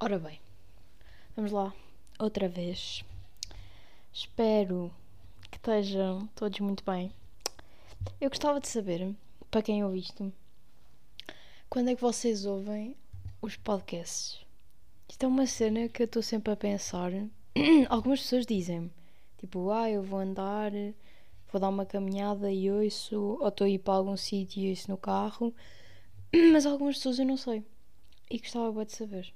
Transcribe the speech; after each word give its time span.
Ora 0.00 0.16
bem, 0.16 0.38
vamos 1.34 1.50
lá, 1.50 1.74
outra 2.20 2.48
vez. 2.48 3.02
Espero 4.12 4.94
que 5.50 5.56
estejam 5.56 6.28
todos 6.36 6.60
muito 6.60 6.84
bem. 6.84 7.12
Eu 8.20 8.30
gostava 8.30 8.60
de 8.60 8.68
saber, 8.68 9.12
para 9.50 9.60
quem 9.60 9.82
ouve 9.82 9.98
isto, 9.98 10.32
quando 11.68 11.90
é 11.90 11.96
que 11.96 12.00
vocês 12.00 12.46
ouvem 12.46 12.94
os 13.42 13.56
podcasts? 13.56 14.38
Isto 15.08 15.24
é 15.24 15.26
uma 15.26 15.48
cena 15.48 15.88
que 15.88 16.02
eu 16.02 16.06
estou 16.06 16.22
sempre 16.22 16.52
a 16.52 16.56
pensar. 16.56 17.10
Algumas 17.90 18.20
pessoas 18.20 18.46
dizem 18.46 18.92
tipo, 19.38 19.68
ah, 19.72 19.90
eu 19.90 20.04
vou 20.04 20.20
andar, 20.20 20.70
vou 21.50 21.60
dar 21.60 21.70
uma 21.70 21.84
caminhada 21.84 22.52
e 22.52 22.70
ouço, 22.70 23.36
ou 23.40 23.48
estou 23.48 23.64
a 23.64 23.68
ir 23.68 23.80
para 23.80 23.94
algum 23.94 24.16
sítio 24.16 24.62
e 24.62 24.70
ouço 24.70 24.88
no 24.92 24.96
carro, 24.96 25.52
mas 26.52 26.66
algumas 26.66 26.98
pessoas 26.98 27.18
eu 27.18 27.26
não 27.26 27.36
sei. 27.36 27.64
E 28.30 28.38
gostava 28.38 28.86
de 28.86 28.92
saber. 28.92 29.34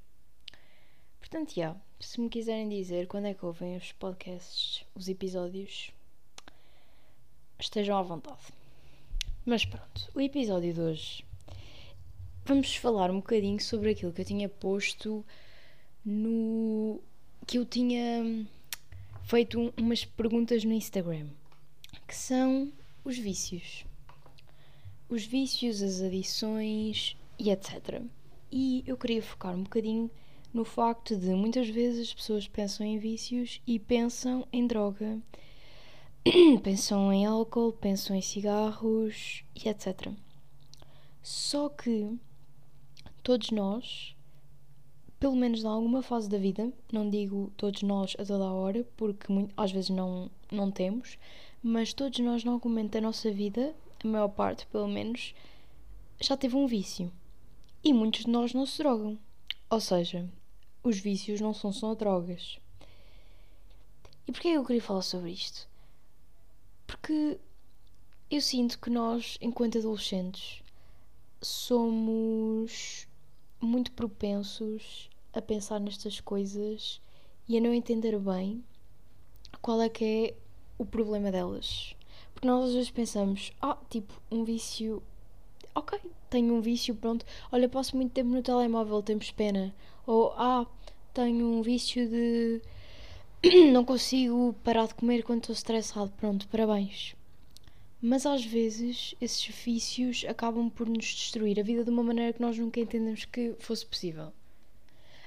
Portanto, 1.33 1.81
se 1.99 2.21
me 2.21 2.29
quiserem 2.29 2.69
dizer 2.69 3.07
quando 3.07 3.25
é 3.25 3.33
que 3.33 3.43
ouvem 3.43 3.75
os 3.75 3.91
podcasts, 3.93 4.85
os 4.95 5.09
episódios, 5.09 5.91
estejam 7.59 7.97
à 7.97 8.03
vontade. 8.03 8.43
Mas 9.47 9.65
pronto, 9.65 10.11
o 10.15 10.21
episódio 10.21 10.75
de 10.75 10.81
hoje 10.83 11.25
vamos 12.45 12.77
falar 12.77 13.11
um 13.11 13.17
bocadinho 13.17 13.59
sobre 13.63 13.93
aquilo 13.93 14.13
que 14.13 14.21
eu 14.21 14.27
tinha 14.27 14.47
posto 14.47 15.25
no. 16.05 17.01
que 17.47 17.57
eu 17.57 17.65
tinha 17.65 18.47
feito 19.25 19.73
umas 19.79 20.05
perguntas 20.05 20.63
no 20.65 20.75
Instagram, 20.75 21.29
que 22.07 22.15
são 22.15 22.71
os 23.03 23.17
vícios. 23.17 23.87
Os 25.09 25.25
vícios, 25.25 25.81
as 25.83 26.03
adições 26.03 27.17
e 27.39 27.49
etc. 27.51 28.03
E 28.51 28.85
eu 28.87 28.99
queria 28.99 29.23
focar 29.23 29.55
um 29.55 29.63
bocadinho 29.63 30.11
no 30.53 30.65
facto 30.65 31.17
de 31.17 31.31
muitas 31.31 31.69
vezes 31.69 32.09
as 32.09 32.15
pessoas 32.15 32.47
pensam 32.47 32.85
em 32.85 32.99
vícios 32.99 33.63
e 33.67 33.79
pensam 33.79 34.47
em 34.53 34.67
droga, 34.67 35.19
pensam 36.63 37.13
em 37.13 37.25
álcool, 37.25 37.73
pensam 37.73 38.15
em 38.15 38.21
cigarros 38.21 39.45
e 39.55 39.69
etc. 39.69 40.13
Só 41.23 41.69
que 41.69 42.19
todos 43.23 43.51
nós, 43.51 44.15
pelo 45.19 45.37
menos 45.37 45.63
em 45.63 45.67
alguma 45.67 46.03
fase 46.03 46.29
da 46.29 46.37
vida, 46.37 46.71
não 46.93 47.09
digo 47.09 47.51
todos 47.57 47.83
nós 47.83 48.15
a 48.19 48.25
toda 48.25 48.45
a 48.45 48.53
hora, 48.53 48.87
porque 48.97 49.33
muito, 49.33 49.55
às 49.57 49.73
vezes 49.73 49.89
não, 49.89 50.31
não 50.51 50.71
temos, 50.71 51.17
mas 51.63 51.95
todos 51.95 52.19
nós, 52.19 52.45
em 52.45 52.49
algum 52.49 52.69
momento 52.69 52.93
da 52.93 53.01
nossa 53.01 53.31
vida, 53.31 53.75
a 54.05 54.07
maior 54.09 54.29
parte 54.29 54.67
pelo 54.67 54.89
menos, 54.89 55.35
já 56.21 56.37
teve 56.37 56.57
um 56.57 56.67
vício. 56.67 57.11
E 57.83 57.93
muitos 57.93 58.25
de 58.25 58.31
nós 58.31 58.53
não 58.53 58.67
se 58.67 58.79
drogam. 58.79 59.19
Ou 59.71 59.81
seja, 59.81 60.29
os 60.83 60.99
vícios 60.99 61.41
não 61.41 61.55
são 61.55 61.73
só 61.73 61.95
drogas. 61.95 62.59
E 64.27 64.33
porquê 64.33 64.49
eu 64.49 64.65
queria 64.65 64.83
falar 64.83 65.03
sobre 65.03 65.31
isto? 65.31 65.69
Porque 66.87 67.39
eu 68.31 68.41
sinto 68.41 68.79
que 68.79 68.91
nós, 68.91 69.37
enquanto 69.41 69.79
adolescentes, 69.79 70.63
somos 71.41 73.07
muito 73.61 73.93
propensos 73.93 75.11
a 75.33 75.43
pensar 75.43 75.81
nestas 75.81 76.21
coisas 76.21 77.01
e 77.49 77.57
a 77.57 77.61
não 77.61 77.73
entender 77.73 78.19
bem 78.19 78.65
qual 79.61 79.81
é 79.81 79.89
que 79.89 80.05
é 80.05 80.35
o 80.79 80.85
problema 80.85 81.31
delas. 81.31 81.95
Porque 82.33 82.47
nós 82.47 82.69
às 82.69 82.75
vezes 82.75 82.91
pensamos, 82.91 83.53
ah, 83.61 83.79
tipo, 83.89 84.21
um 84.31 84.45
vício. 84.45 85.03
Ok, 85.75 85.99
tenho 86.29 86.55
um 86.55 86.61
vício, 86.61 86.95
pronto. 86.95 87.25
Olha, 87.51 87.69
passo 87.69 87.97
muito 87.97 88.13
tempo 88.13 88.31
no 88.31 88.43
telemóvel, 88.43 89.03
temos 89.03 89.31
pena. 89.31 89.75
Ou, 90.07 90.33
ah, 90.37 90.67
tenho 91.15 91.47
um 91.47 91.63
vício 91.63 92.09
de. 92.09 92.61
não 93.73 93.85
consigo 93.85 94.55
parar 94.63 94.87
de 94.87 94.95
comer 94.95 95.23
quando 95.23 95.41
estou 95.41 95.55
estressado. 95.55 96.13
Pronto, 96.19 96.47
parabéns. 96.49 97.15
Mas 98.01 98.27
às 98.27 98.45
vezes 98.45 99.15
esses 99.21 99.47
vícios 99.47 100.25
acabam 100.29 100.69
por 100.69 100.89
nos 100.89 101.07
destruir 101.07 101.59
a 101.61 101.63
vida 101.63 101.85
de 101.85 101.91
uma 101.91 102.03
maneira 102.03 102.33
que 102.33 102.43
nós 102.43 102.59
nunca 102.59 102.81
entendemos 102.81 103.25
que 103.25 103.55
fosse 103.61 103.87
possível. 103.87 104.33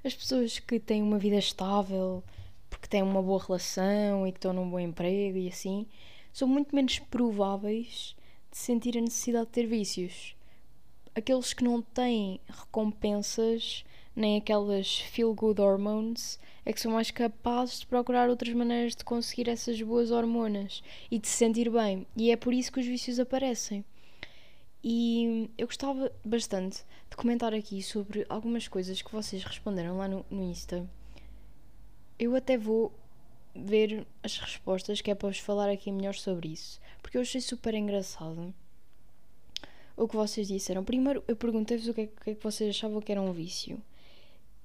As 0.04 0.14
pessoas 0.14 0.60
que 0.60 0.80
têm 0.80 1.02
uma 1.02 1.18
vida 1.18 1.38
estável, 1.38 2.24
porque 2.70 2.88
têm 2.88 3.02
uma 3.02 3.22
boa 3.22 3.42
relação 3.42 4.28
e 4.28 4.32
que 4.32 4.38
estão 4.38 4.54
num 4.54 4.70
bom 4.70 4.80
emprego 4.80 5.38
e 5.38 5.48
assim, 5.48 5.88
são 6.34 6.48
muito 6.48 6.76
menos 6.76 7.00
prováveis 7.00 8.16
de 8.52 8.58
sentir 8.58 8.98
a 8.98 9.02
necessidade 9.02 9.46
de 9.48 9.52
ter 9.54 9.66
vícios. 9.66 10.35
Aqueles 11.16 11.54
que 11.54 11.64
não 11.64 11.82
têm 11.82 12.42
recompensas 12.46 13.86
nem 14.14 14.38
aquelas 14.38 15.00
feel 15.00 15.34
good 15.34 15.62
hormones 15.62 16.38
é 16.66 16.74
que 16.74 16.82
são 16.82 16.92
mais 16.92 17.10
capazes 17.10 17.80
de 17.80 17.88
procurar 17.88 18.30
outras 18.30 18.54
maneiras 18.54 18.96
de 18.96 19.06
conseguir 19.06 19.50
essas 19.50 19.82
boas 19.82 20.12
hormonas 20.12 20.84
e 21.10 21.18
de 21.18 21.26
se 21.28 21.38
sentir 21.38 21.70
bem. 21.70 22.06
E 22.18 22.32
é 22.32 22.36
por 22.36 22.54
isso 22.54 22.70
que 22.70 22.82
os 22.82 22.86
vícios 22.86 23.18
aparecem. 23.18 23.86
E 24.84 25.50
eu 25.58 25.68
gostava 25.68 26.12
bastante 26.24 26.84
de 27.10 27.16
comentar 27.16 27.54
aqui 27.54 27.82
sobre 27.82 28.26
algumas 28.28 28.68
coisas 28.68 29.02
que 29.02 29.12
vocês 29.12 29.42
responderam 29.44 29.98
lá 29.98 30.10
no, 30.10 30.26
no 30.30 30.44
Insta. 30.44 30.86
Eu 32.20 32.36
até 32.36 32.58
vou 32.58 32.92
ver 33.56 34.06
as 34.22 34.38
respostas, 34.38 35.00
que 35.00 35.12
é 35.12 35.16
para 35.16 35.30
vos 35.30 35.40
falar 35.40 35.70
aqui 35.70 35.92
melhor 35.94 36.14
sobre 36.14 36.50
isso, 36.50 36.80
porque 37.02 37.18
eu 37.18 37.22
achei 37.22 37.40
super 37.40 37.74
engraçado 37.74 38.54
o 39.96 40.08
que 40.08 40.16
vocês 40.16 40.48
disseram. 40.48 40.84
Primeiro, 40.84 41.24
eu 41.28 41.36
perguntei-vos 41.36 41.88
o 41.88 41.94
que 41.94 42.02
é, 42.02 42.04
o 42.06 42.24
que 42.24 42.30
é 42.32 42.36
que 42.36 42.44
vocês 42.44 42.70
achavam 42.70 43.02
que 43.02 43.12
era 43.12 43.22
um 43.22 43.32
vício. 43.32 43.82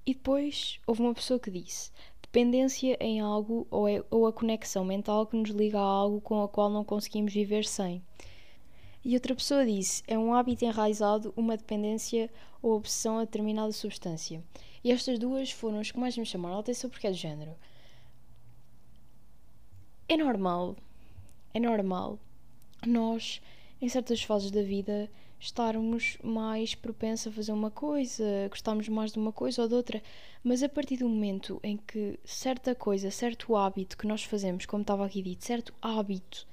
E 0.06 0.14
depois 0.14 0.80
houve 0.86 1.02
uma 1.02 1.14
pessoa 1.14 1.38
que 1.38 1.50
disse: 1.50 1.90
dependência 2.22 2.96
em 3.00 3.20
algo 3.20 3.66
ou, 3.70 3.88
é, 3.88 4.02
ou 4.10 4.26
a 4.26 4.32
conexão 4.32 4.84
mental 4.84 5.26
que 5.26 5.36
nos 5.36 5.50
liga 5.50 5.78
a 5.78 5.82
algo 5.82 6.20
com 6.20 6.42
a 6.42 6.48
qual 6.48 6.70
não 6.70 6.84
conseguimos 6.84 7.32
viver 7.32 7.64
sem. 7.64 8.02
E 9.04 9.14
outra 9.14 9.34
pessoa 9.34 9.64
disse: 9.64 10.02
é 10.06 10.18
um 10.18 10.34
hábito 10.34 10.64
enraizado, 10.64 11.32
uma 11.36 11.56
dependência 11.56 12.30
ou 12.62 12.76
obsessão 12.76 13.18
a 13.18 13.24
determinada 13.24 13.72
substância. 13.72 14.42
E 14.82 14.90
estas 14.90 15.18
duas 15.18 15.50
foram 15.50 15.80
as 15.80 15.90
que 15.90 15.98
mais 15.98 16.16
me 16.16 16.26
chamaram 16.26 16.56
a 16.56 16.60
atenção 16.60 16.90
porque 16.90 17.06
é 17.06 17.10
de 17.10 17.18
género. 17.18 17.54
É 20.08 20.16
normal, 20.16 20.76
é 21.54 21.60
normal 21.60 22.18
nós, 22.86 23.40
em 23.80 23.88
certas 23.88 24.22
fases 24.22 24.50
da 24.50 24.62
vida, 24.62 25.08
estarmos 25.38 26.18
mais 26.22 26.74
propensos 26.74 27.28
a 27.28 27.34
fazer 27.34 27.52
uma 27.52 27.70
coisa, 27.70 28.24
gostarmos 28.50 28.88
mais 28.88 29.10
de 29.12 29.18
uma 29.18 29.32
coisa 29.32 29.62
ou 29.62 29.68
de 29.68 29.74
outra, 29.74 30.02
mas 30.44 30.62
a 30.62 30.68
partir 30.68 30.98
do 30.98 31.08
momento 31.08 31.58
em 31.62 31.78
que 31.78 32.18
certa 32.24 32.74
coisa, 32.74 33.10
certo 33.10 33.56
hábito 33.56 33.96
que 33.96 34.06
nós 34.06 34.22
fazemos, 34.22 34.66
como 34.66 34.82
estava 34.82 35.06
aqui 35.06 35.22
dito, 35.22 35.44
certo 35.44 35.72
hábito 35.80 36.46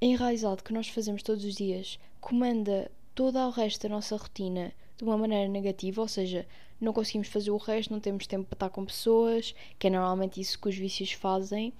enraizado 0.00 0.62
que 0.62 0.72
nós 0.72 0.88
fazemos 0.88 1.22
todos 1.22 1.44
os 1.44 1.54
dias, 1.54 1.98
comanda 2.20 2.90
todo 3.14 3.38
o 3.38 3.50
resto 3.50 3.82
da 3.82 3.94
nossa 3.94 4.16
rotina 4.16 4.72
de 4.96 5.04
uma 5.04 5.16
maneira 5.16 5.48
negativa, 5.48 6.02
ou 6.02 6.08
seja, 6.08 6.46
não 6.78 6.92
conseguimos 6.92 7.28
fazer 7.28 7.50
o 7.50 7.56
resto, 7.56 7.92
não 7.92 8.00
temos 8.00 8.26
tempo 8.26 8.44
para 8.44 8.56
estar 8.56 8.70
com 8.70 8.84
pessoas, 8.84 9.54
que 9.78 9.86
é 9.86 9.90
normalmente 9.90 10.40
isso 10.40 10.58
que 10.58 10.68
os 10.68 10.76
vícios 10.76 11.12
fazem. 11.12 11.72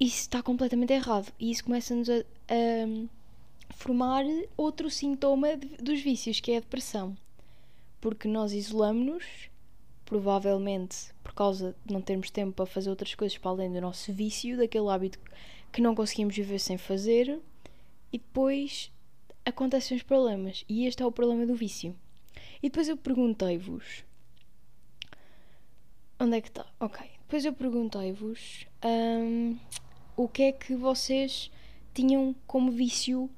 Isso 0.00 0.20
está 0.20 0.42
completamente 0.42 0.92
errado 0.92 1.32
e 1.40 1.50
isso 1.50 1.64
começa-nos 1.64 2.08
a, 2.08 2.18
a 2.18 2.86
formar 3.70 4.24
outro 4.56 4.90
sintoma 4.90 5.56
de, 5.56 5.66
dos 5.76 6.00
vícios, 6.00 6.40
que 6.40 6.52
é 6.52 6.56
a 6.56 6.60
depressão. 6.60 7.16
Porque 8.00 8.28
nós 8.28 8.52
isolamos-nos, 8.52 9.24
provavelmente 10.04 11.12
por 11.22 11.32
causa 11.34 11.76
de 11.84 11.92
não 11.92 12.00
termos 12.00 12.30
tempo 12.30 12.52
para 12.52 12.66
fazer 12.66 12.90
outras 12.90 13.14
coisas 13.14 13.36
para 13.36 13.50
além 13.50 13.72
do 13.72 13.80
nosso 13.80 14.12
vício, 14.12 14.56
daquele 14.56 14.88
hábito 14.88 15.18
que 15.72 15.82
não 15.82 15.94
conseguimos 15.94 16.34
viver 16.34 16.58
sem 16.58 16.78
fazer, 16.78 17.40
e 18.12 18.18
depois 18.18 18.90
acontecem 19.44 19.96
os 19.96 20.02
problemas. 20.02 20.64
E 20.68 20.86
este 20.86 21.02
é 21.02 21.06
o 21.06 21.12
problema 21.12 21.46
do 21.46 21.54
vício. 21.54 21.94
E 22.62 22.68
depois 22.68 22.88
eu 22.88 22.96
perguntei-vos. 22.96 24.04
Onde 26.18 26.36
é 26.36 26.40
que 26.40 26.48
está? 26.48 26.66
Ok. 26.80 27.08
Depois 27.20 27.44
eu 27.44 27.52
perguntei-vos 27.52 28.66
um, 28.84 29.56
o 30.16 30.26
que 30.26 30.44
é 30.44 30.52
que 30.52 30.74
vocês 30.74 31.50
tinham 31.94 32.34
como 32.46 32.72
vício 32.72 33.30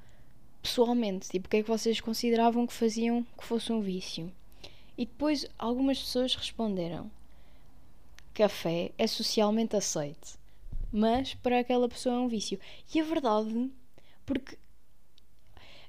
pessoalmente, 0.62 1.28
tipo, 1.28 1.46
o 1.46 1.50
que 1.50 1.58
é 1.58 1.62
que 1.62 1.68
vocês 1.68 2.00
consideravam 2.00 2.66
que 2.66 2.72
faziam 2.72 3.22
que 3.38 3.44
fosse 3.44 3.72
um 3.72 3.80
vício? 3.80 4.32
E 4.96 5.06
depois 5.06 5.46
algumas 5.58 5.98
pessoas 5.98 6.34
responderam: 6.34 7.10
café 8.34 8.92
é 8.98 9.06
socialmente 9.06 9.76
aceito, 9.76 10.38
mas 10.92 11.34
para 11.34 11.60
aquela 11.60 11.88
pessoa 11.88 12.16
é 12.16 12.18
um 12.18 12.28
vício. 12.28 12.58
E 12.94 13.00
a 13.00 13.04
verdade, 13.04 13.70
porque 14.26 14.58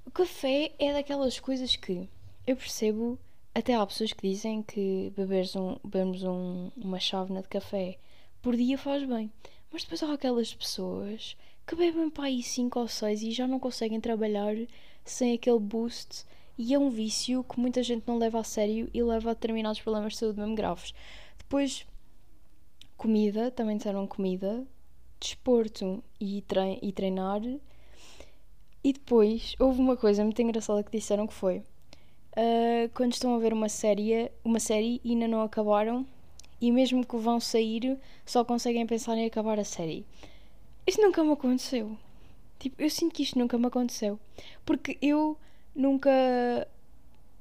o 0.05 0.11
café 0.11 0.71
é 0.79 0.93
daquelas 0.93 1.39
coisas 1.39 1.75
que 1.75 2.09
eu 2.47 2.55
percebo, 2.55 3.19
até 3.53 3.75
há 3.75 3.85
pessoas 3.85 4.13
que 4.13 4.27
dizem 4.27 4.63
que 4.63 5.11
beberes 5.15 5.55
um, 5.55 5.77
bebermos 5.83 6.23
um, 6.23 6.71
uma 6.75 6.99
chávena 6.99 7.41
de 7.41 7.49
café 7.49 7.97
por 8.41 8.55
dia 8.55 8.77
faz 8.77 9.03
bem. 9.03 9.31
Mas 9.71 9.83
depois 9.83 10.01
há 10.03 10.13
aquelas 10.13 10.53
pessoas 10.53 11.37
que 11.65 11.75
bebem 11.75 12.09
para 12.09 12.25
aí 12.25 12.41
5 12.43 12.79
ou 12.79 12.87
6 12.87 13.23
e 13.23 13.31
já 13.31 13.47
não 13.47 13.59
conseguem 13.59 13.99
trabalhar 13.99 14.55
sem 15.03 15.33
aquele 15.33 15.59
boost 15.59 16.25
E 16.57 16.73
é 16.73 16.79
um 16.79 16.89
vício 16.89 17.43
que 17.43 17.59
muita 17.59 17.81
gente 17.81 18.03
não 18.07 18.17
leva 18.17 18.39
a 18.39 18.43
sério 18.43 18.89
e 18.93 19.01
leva 19.01 19.31
a 19.31 19.33
determinados 19.33 19.81
problemas 19.81 20.13
de 20.13 20.19
saúde 20.19 20.39
mesmo 20.39 20.55
graves. 20.55 20.93
Depois, 21.37 21.85
comida, 22.97 23.49
também 23.51 23.77
disseram 23.77 24.05
comida, 24.05 24.65
desporto 25.19 26.03
e, 26.19 26.41
trein 26.41 26.77
e 26.81 26.91
treinar. 26.91 27.41
E 28.83 28.93
depois, 28.93 29.55
houve 29.59 29.79
uma 29.79 29.95
coisa 29.97 30.23
muito 30.23 30.41
engraçada 30.41 30.83
que 30.83 30.91
disseram 30.91 31.27
que 31.27 31.33
foi... 31.33 31.63
Uh, 32.31 32.89
quando 32.93 33.11
estão 33.11 33.35
a 33.35 33.39
ver 33.39 33.51
uma 33.51 33.67
série, 33.67 34.31
uma 34.43 34.59
série 34.59 35.01
e 35.03 35.11
ainda 35.11 35.27
não 35.27 35.41
acabaram, 35.41 36.05
e 36.61 36.71
mesmo 36.71 37.05
que 37.05 37.17
vão 37.17 37.39
sair, 37.39 37.99
só 38.25 38.45
conseguem 38.45 38.85
pensar 38.85 39.17
em 39.17 39.25
acabar 39.25 39.59
a 39.59 39.63
série. 39.65 40.05
Isto 40.85 41.01
nunca 41.01 41.23
me 41.23 41.31
aconteceu. 41.33 41.97
Tipo, 42.59 42.81
eu 42.81 42.89
sinto 42.89 43.13
que 43.13 43.23
isto 43.23 43.37
nunca 43.39 43.57
me 43.57 43.67
aconteceu. 43.67 44.19
Porque 44.65 44.97
eu 45.01 45.37
nunca 45.75 46.67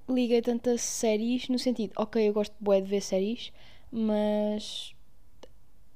liguei 0.09 0.43
tantas 0.43 0.81
séries 0.83 1.49
no 1.49 1.59
sentido, 1.59 1.93
ok, 1.97 2.29
eu 2.29 2.33
gosto 2.33 2.55
de 2.61 2.83
ver 2.83 3.01
séries, 3.01 3.53
mas 3.93 4.95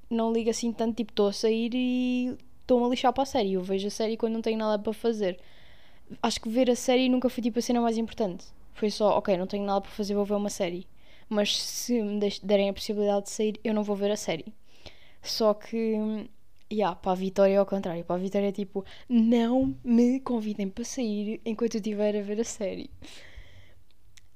não 0.08 0.32
ligo 0.32 0.50
assim 0.50 0.72
tanto, 0.72 0.96
tipo, 0.96 1.12
estou 1.12 1.28
a 1.28 1.32
sair 1.32 1.70
e 1.74 2.36
estou-me 2.60 2.86
a 2.86 2.88
lixar 2.88 3.12
para 3.12 3.22
a 3.24 3.26
série. 3.26 3.54
Eu 3.54 3.62
vejo 3.62 3.88
a 3.88 3.90
série 3.90 4.16
quando 4.16 4.34
não 4.34 4.42
tenho 4.42 4.58
nada 4.58 4.82
para 4.82 4.92
fazer. 4.92 5.38
Acho 6.22 6.40
que 6.40 6.48
ver 6.48 6.70
a 6.70 6.76
série 6.76 7.08
nunca 7.08 7.28
foi 7.28 7.42
tipo 7.42 7.58
a 7.58 7.62
cena 7.62 7.80
mais 7.80 7.98
importante. 7.98 8.46
Foi 8.74 8.90
só, 8.90 9.18
ok, 9.18 9.36
não 9.36 9.46
tenho 9.46 9.64
nada 9.64 9.80
para 9.80 9.90
fazer, 9.90 10.14
vou 10.14 10.24
ver 10.24 10.34
uma 10.34 10.50
série. 10.50 10.86
Mas 11.28 11.56
se 11.60 12.02
me 12.02 12.20
derem 12.42 12.68
a 12.68 12.72
possibilidade 12.72 13.24
de 13.24 13.30
sair, 13.30 13.60
eu 13.64 13.74
não 13.74 13.82
vou 13.82 13.96
ver 13.96 14.10
a 14.10 14.16
série. 14.16 14.46
Só 15.22 15.54
que 15.54 16.28
Yeah, 16.72 16.96
para 16.96 17.12
a 17.12 17.14
Vitória 17.14 17.54
é 17.54 17.56
ao 17.56 17.66
contrário. 17.66 18.04
Para 18.04 18.16
a 18.16 18.18
Vitória 18.18 18.48
é 18.48 18.52
tipo, 18.52 18.84
não 19.08 19.76
me 19.84 20.20
convidem 20.20 20.68
para 20.68 20.84
sair 20.84 21.40
enquanto 21.44 21.74
eu 21.74 21.78
estiver 21.78 22.16
a 22.16 22.22
ver 22.22 22.40
a 22.40 22.44
série. 22.44 22.90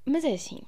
Mas 0.05 0.23
é 0.23 0.33
assim. 0.33 0.61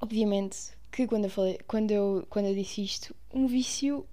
Obviamente 0.00 0.76
que 0.92 1.06
quando 1.06 1.24
eu 1.24 1.30
falei, 1.30 1.58
quando 1.66 1.90
eu, 1.90 2.26
quando 2.28 2.46
eu 2.46 2.54
disse 2.54 2.82
isto, 2.82 3.14
um 3.32 3.46
vício 3.46 4.06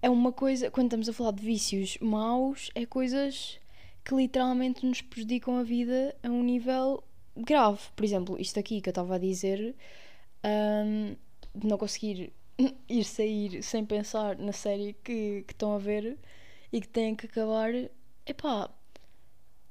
é 0.00 0.08
uma 0.08 0.32
coisa, 0.32 0.70
quando 0.70 0.86
estamos 0.86 1.08
a 1.08 1.12
falar 1.12 1.32
de 1.32 1.42
vícios 1.42 1.98
maus, 2.00 2.70
é 2.74 2.86
coisas 2.86 3.58
que 4.04 4.14
literalmente 4.14 4.86
nos 4.86 5.02
prejudicam 5.02 5.58
a 5.58 5.62
vida 5.62 6.14
a 6.22 6.28
um 6.28 6.42
nível 6.42 7.02
grave. 7.36 7.80
Por 7.94 8.04
exemplo, 8.04 8.40
isto 8.40 8.58
aqui 8.58 8.80
que 8.80 8.88
eu 8.88 8.92
estava 8.92 9.16
a 9.16 9.18
dizer, 9.18 9.74
um, 10.44 11.16
de 11.54 11.66
não 11.66 11.76
conseguir 11.76 12.32
ir 12.88 13.04
sair 13.04 13.62
sem 13.62 13.84
pensar 13.84 14.36
na 14.36 14.52
série 14.52 14.94
que, 15.04 15.44
que 15.46 15.52
estão 15.52 15.74
a 15.74 15.78
ver 15.78 16.18
e 16.72 16.80
que 16.80 16.88
têm 16.88 17.14
que 17.14 17.26
acabar, 17.26 17.70
epá, 18.26 18.70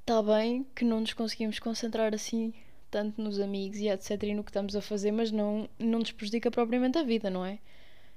está 0.00 0.22
bem 0.22 0.66
que 0.74 0.84
não 0.84 1.00
nos 1.00 1.12
conseguimos 1.12 1.58
concentrar 1.58 2.14
assim 2.14 2.52
tanto 2.90 3.20
nos 3.20 3.38
amigos 3.38 3.78
e 3.78 3.88
etc 3.88 4.22
e 4.22 4.34
no 4.34 4.42
que 4.42 4.50
estamos 4.50 4.74
a 4.74 4.80
fazer, 4.80 5.12
mas 5.12 5.30
não, 5.30 5.68
não 5.78 5.98
nos 5.98 6.10
prejudica 6.10 6.50
propriamente 6.50 6.98
a 6.98 7.02
vida, 7.02 7.28
não 7.28 7.44
é? 7.44 7.58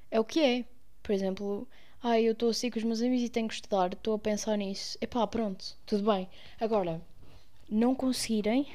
É 0.10 0.20
o 0.20 0.24
que 0.26 0.40
é. 0.40 0.66
Por 1.04 1.12
exemplo, 1.12 1.68
ah, 2.02 2.20
eu 2.20 2.32
estou 2.32 2.50
assim 2.50 2.70
com 2.70 2.80
os 2.80 2.86
meus 2.86 3.02
amigos 3.02 3.24
e 3.24 3.30
tenho 3.30 3.48
que 3.48 3.56
estudar, 3.56 3.94
estou 3.94 4.14
a 4.14 4.20
pensar 4.20 4.58
nisso. 4.58 4.98
Epá, 5.02 5.28
pronto, 5.28 5.76
tudo 5.86 6.10
bem. 6.10 6.30
Agora, 6.60 7.02
não 7.70 7.94
conseguirem 7.94 8.68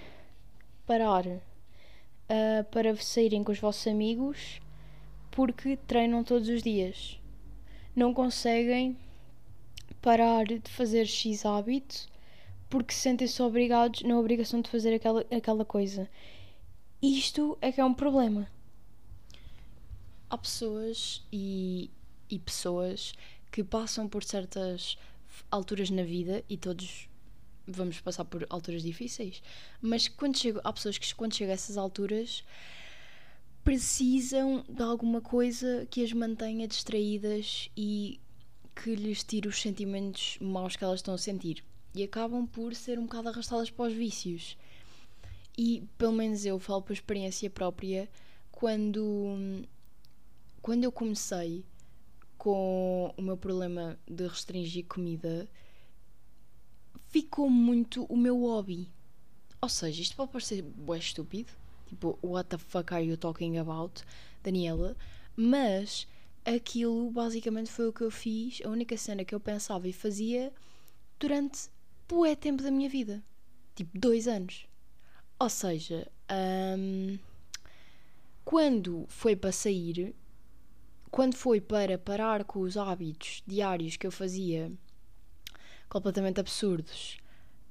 parar 0.87 1.27
uh, 1.27 2.65
para 2.71 2.95
saírem 2.97 3.43
com 3.43 3.53
os 3.53 3.59
vossos 3.59 3.87
amigos 3.87 4.61
porque 5.37 5.77
treinam 5.77 6.25
todos 6.25 6.49
os 6.49 6.63
dias. 6.63 7.21
Não 7.95 8.15
conseguem 8.15 8.97
parar 10.01 10.47
de 10.47 10.71
fazer 10.71 11.05
X 11.05 11.45
hábito 11.45 12.09
porque 12.71 12.95
sentem-se 12.95 13.43
obrigados 13.43 14.01
na 14.01 14.19
obrigação 14.19 14.63
de 14.63 14.71
fazer 14.71 14.95
aquela, 14.95 15.27
aquela 15.31 15.63
coisa. 15.63 16.09
Isto 17.03 17.59
é 17.61 17.71
que 17.71 17.83
é 17.83 17.85
um 17.85 17.93
problema. 17.93 18.51
Há 20.31 20.39
pessoas 20.39 21.23
e, 21.31 21.91
e 22.31 22.39
pessoas 22.39 23.13
que 23.53 23.63
passam 23.63 24.09
por 24.09 24.25
certas 24.25 24.97
alturas 25.51 25.91
na 25.91 26.03
vida 26.03 26.43
e 26.49 26.57
todos 26.57 27.11
vamos 27.67 28.01
passar 28.01 28.25
por 28.25 28.47
alturas 28.49 28.83
difíceis, 28.83 29.43
mas 29.83 30.09
quando 30.09 30.39
chego, 30.39 30.61
há 30.65 30.73
pessoas 30.73 30.97
que 30.97 31.15
quando 31.15 31.35
chegam 31.35 31.51
a 31.51 31.55
essas 31.55 31.77
alturas 31.77 32.43
precisam 33.67 34.65
de 34.69 34.81
alguma 34.81 35.21
coisa 35.21 35.89
que 35.91 36.05
as 36.05 36.13
mantenha 36.13 36.69
distraídas 36.69 37.69
e 37.77 38.21
que 38.77 38.95
lhes 38.95 39.25
tire 39.25 39.49
os 39.49 39.61
sentimentos 39.61 40.39
maus 40.41 40.77
que 40.77 40.85
elas 40.85 41.01
estão 41.01 41.15
a 41.15 41.19
sentir. 41.19 41.65
E 41.93 42.05
acabam 42.05 42.47
por 42.47 42.77
ser 42.77 42.97
um 42.97 43.07
bocado 43.07 43.29
arrastadas 43.29 43.69
para 43.69 43.87
os 43.87 43.93
vícios. 43.93 44.57
E 45.59 45.83
pelo 45.99 46.13
menos 46.13 46.47
eu 46.47 46.61
falo 46.61 46.81
por 46.81 46.93
experiência 46.93 47.51
própria, 47.51 48.09
quando, 48.53 49.67
quando 50.63 50.85
eu 50.85 50.93
comecei 50.93 51.65
com 52.39 53.13
o 53.17 53.21
meu 53.21 53.37
problema 53.37 53.99
de 54.09 54.29
restringir 54.29 54.87
comida, 54.87 55.49
ficou 57.09 57.51
muito 57.51 58.05
o 58.05 58.17
meu 58.17 58.43
hobby. 58.43 58.89
Ou 59.61 59.69
seja, 59.69 60.03
isto 60.03 60.15
pode 60.15 60.31
parecer 60.31 60.63
bué 60.63 60.99
estúpido, 60.99 61.53
Tipo, 61.87 62.19
what 62.23 62.49
the 62.49 62.59
fuck 62.59 62.93
are 62.93 63.05
you 63.05 63.17
talking 63.17 63.59
about, 63.59 64.03
Daniela? 64.43 64.97
Mas 65.37 66.07
aquilo 66.45 67.11
basicamente 67.11 67.71
foi 67.71 67.89
o 67.89 67.93
que 67.93 68.03
eu 68.03 68.11
fiz, 68.11 68.61
a 68.65 68.69
única 68.69 68.97
cena 68.97 69.25
que 69.25 69.35
eu 69.35 69.41
pensava 69.41 69.87
e 69.89 69.93
fazia 69.93 70.53
durante 71.19 71.69
bué 72.09 72.35
tempo 72.35 72.63
da 72.63 72.71
minha 72.71 72.89
vida. 72.89 73.23
Tipo, 73.75 73.99
dois 73.99 74.27
anos. 74.27 74.67
Ou 75.39 75.49
seja, 75.49 76.11
um, 76.79 77.19
quando 78.45 79.05
foi 79.09 79.37
para 79.37 79.53
sair, 79.53 80.15
quando 81.11 81.35
foi 81.37 81.61
para 81.61 81.99
parar 81.99 82.45
com 82.45 82.61
os 82.61 82.77
hábitos 82.77 83.43
diários 83.47 83.97
que 83.97 84.07
eu 84.07 84.13
fazia 84.13 84.73
completamente 85.89 86.41
absurdos 86.41 87.19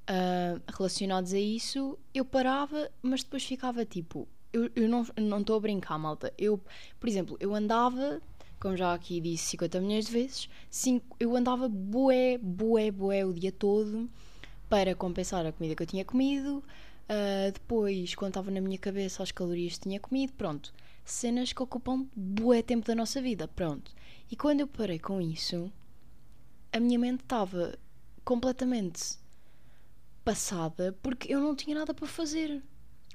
uh, 0.08 0.62
relacionados 0.76 1.32
a 1.32 1.38
isso, 1.38 1.98
eu 2.14 2.24
parava, 2.24 2.90
mas 3.02 3.22
depois 3.22 3.44
ficava 3.44 3.84
tipo. 3.84 4.26
Eu, 4.52 4.70
eu 4.74 4.88
não 4.88 5.40
estou 5.40 5.56
a 5.56 5.60
brincar, 5.60 5.98
malta. 5.98 6.32
Eu, 6.38 6.58
por 6.98 7.08
exemplo, 7.08 7.36
eu 7.38 7.54
andava, 7.54 8.20
como 8.58 8.76
já 8.76 8.94
aqui 8.94 9.20
disse 9.20 9.50
50 9.50 9.80
milhões 9.80 10.06
de 10.06 10.12
vezes, 10.12 10.48
cinco, 10.70 11.16
eu 11.20 11.36
andava 11.36 11.68
bué, 11.68 12.38
bué, 12.38 12.90
bué 12.90 13.24
o 13.26 13.34
dia 13.34 13.52
todo 13.52 14.08
para 14.68 14.94
compensar 14.94 15.44
a 15.44 15.52
comida 15.52 15.74
que 15.74 15.82
eu 15.82 15.86
tinha 15.86 16.04
comido. 16.04 16.64
Uh, 17.08 17.52
depois, 17.52 18.14
quando 18.14 18.30
estava 18.30 18.50
na 18.50 18.60
minha 18.60 18.78
cabeça 18.78 19.22
as 19.22 19.30
calorias 19.30 19.74
que 19.74 19.80
tinha 19.80 20.00
comido, 20.00 20.32
pronto. 20.32 20.72
Cenas 21.04 21.52
que 21.52 21.62
ocupam 21.62 22.06
bué 22.16 22.62
tempo 22.62 22.86
da 22.86 22.94
nossa 22.94 23.20
vida, 23.20 23.46
pronto. 23.46 23.92
E 24.30 24.34
quando 24.34 24.60
eu 24.60 24.66
parei 24.66 24.98
com 24.98 25.20
isso, 25.20 25.70
a 26.72 26.80
minha 26.80 26.98
mente 26.98 27.22
estava 27.22 27.78
completamente 28.24 29.18
passada 30.26 30.92
porque 31.00 31.32
eu 31.32 31.38
não 31.40 31.54
tinha 31.54 31.76
nada 31.76 31.94
para 31.94 32.08
fazer. 32.08 32.60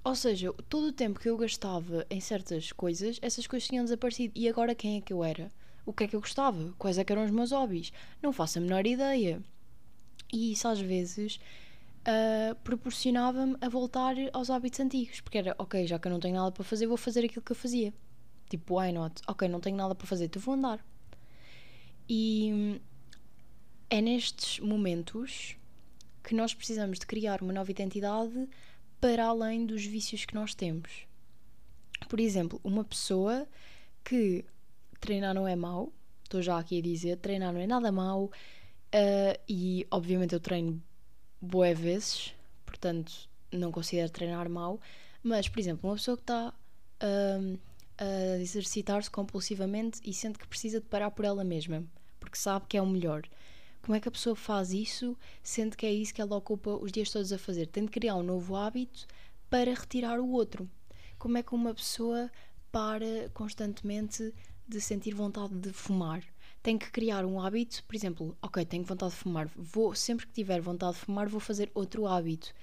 Ou 0.02 0.16
seja, 0.16 0.54
todo 0.70 0.88
o 0.88 0.92
tempo 0.94 1.20
que 1.20 1.30
eu 1.30 1.36
gastava 1.36 2.06
em 2.10 2.22
certas 2.22 2.72
coisas, 2.72 3.20
essas 3.22 3.46
coisas 3.46 3.68
tinham 3.68 3.84
desaparecido. 3.84 4.34
E 4.34 4.48
agora 4.48 4.74
quem 4.74 4.98
é 4.98 5.02
que 5.02 5.12
eu 5.12 5.22
era? 5.22 5.52
O 5.86 5.92
que 5.92 6.06
é 6.06 6.08
que 6.08 6.16
eu 6.16 6.22
gostava? 6.22 6.74
Quais 6.78 6.98
é 6.98 7.04
eram 7.06 7.26
os 7.26 7.32
meus 7.32 7.52
hobbies? 7.52 7.92
Não 8.22 8.32
faço 8.32 8.60
a 8.60 8.62
menor 8.62 8.88
ideia. 8.88 9.44
E 10.32 10.54
isso 10.54 10.70
às 10.70 10.80
vezes 10.80 11.36
uh, 12.08 12.56
proporcionava-me 12.64 13.58
a 13.60 13.68
voltar 13.68 14.16
aos 14.32 14.50
hábitos 14.50 14.80
antigos. 14.80 15.20
Porque 15.20 15.38
era, 15.38 15.54
ok, 15.60 15.86
já 15.86 16.00
que 16.00 16.08
eu 16.08 16.12
não 16.14 16.20
tenho 16.20 16.36
nada 16.36 16.52
para 16.52 16.64
fazer, 16.64 16.88
vou 16.88 16.98
fazer 16.98 17.26
aquilo 17.26 17.44
que 17.44 17.52
eu 17.52 17.58
fazia. 17.58 17.94
Tipo, 18.50 18.80
why 18.80 18.94
not? 18.94 19.22
Ok, 19.28 19.50
não 19.50 19.60
tenho 19.60 19.76
nada 19.76 19.94
para 19.94 20.08
fazer, 20.08 20.26
então 20.26 20.42
vou 20.42 20.54
andar. 20.54 20.80
E 22.08 22.80
é 23.90 24.02
nestes 24.02 24.62
momentos 24.62 25.58
que 26.24 26.36
nós 26.36 26.54
precisamos 26.54 27.00
de 27.00 27.06
criar 27.06 27.42
uma 27.42 27.54
nova 27.54 27.72
identidade 27.72 28.48
para 29.00 29.26
além 29.26 29.66
dos 29.66 29.86
vícios 29.86 30.26
que 30.26 30.36
nós 30.36 30.54
temos. 30.54 31.08
Por 32.08 32.20
exemplo, 32.20 32.60
uma 32.64 32.84
pessoa 32.84 33.48
que 34.04 34.46
treinar 35.00 35.34
não 35.34 35.48
é 35.48 35.56
mau, 35.56 35.92
estou 36.24 36.42
já 36.42 36.58
aqui 36.58 36.80
a 36.80 36.82
dizer, 36.82 37.18
treinar 37.18 37.54
não 37.54 37.60
é 37.60 37.68
nada 37.68 37.92
mau, 37.92 38.26
uh, 38.26 39.42
e 39.48 39.88
obviamente 39.90 40.34
eu 40.34 40.40
treino 40.40 40.82
boas 41.42 41.78
vezes, 41.78 42.34
portanto 42.66 43.30
não 43.52 43.72
considero 43.72 44.10
treinar 44.10 44.48
mau, 44.50 44.80
mas 45.24 45.50
por 45.50 45.60
exemplo, 45.60 45.90
uma 45.90 45.96
pessoa 45.96 46.16
que 46.16 46.24
está 46.24 46.50
uh, 46.50 47.60
a 47.98 48.38
exercitar-se 48.40 49.10
compulsivamente 49.10 50.00
e 50.04 50.14
sente 50.14 50.40
que 50.40 50.48
precisa 50.48 50.80
de 50.80 50.86
parar 50.86 51.12
por 51.12 51.26
ela 51.26 51.44
mesma, 51.44 51.84
porque 52.20 52.38
sabe 52.38 52.66
que 52.68 52.78
é 52.78 52.82
o 52.82 52.88
melhor. 52.88 53.24
Como 53.82 53.96
é 53.96 54.00
que 54.00 54.08
a 54.08 54.12
pessoa 54.12 54.36
faz 54.36 54.72
isso, 54.72 55.18
sendo 55.42 55.76
que 55.76 55.86
é 55.86 55.92
isso 55.92 56.14
que 56.14 56.22
ela 56.22 56.36
ocupa 56.36 56.72
os 56.72 56.92
dias 56.92 57.10
todos 57.10 57.34
a 57.34 57.38
fazer? 57.38 57.66
Tem 57.68 57.86
de 57.86 57.92
criar 57.92 58.16
um 58.16 58.24
novo 58.24 58.56
hábito 58.56 59.08
para 59.50 59.74
retirar 59.74 60.20
o 60.20 60.32
outro. 60.32 60.70
Como 61.18 61.38
é 61.38 61.44
que 61.44 61.56
uma 61.56 61.74
pessoa 61.74 62.32
para 62.72 63.30
constantemente 63.34 64.34
de 64.68 64.80
sentir 64.80 65.16
vontade 65.16 65.56
de 65.56 65.74
fumar? 65.74 66.24
Tem 66.62 66.78
que 66.78 66.92
criar 66.92 67.26
um 67.26 67.42
hábito, 67.42 67.84
por 67.86 67.96
exemplo, 67.96 68.38
ok, 68.42 68.64
tenho 68.66 68.84
vontade 68.84 69.14
de 69.14 69.18
fumar, 69.18 69.50
vou 69.56 69.96
sempre 69.96 70.28
que 70.28 70.34
tiver 70.34 70.62
vontade 70.62 70.94
de 70.94 71.00
fumar 71.00 71.28
vou 71.28 71.40
fazer 71.40 71.72
outro 71.74 72.06
hábito. 72.06 72.54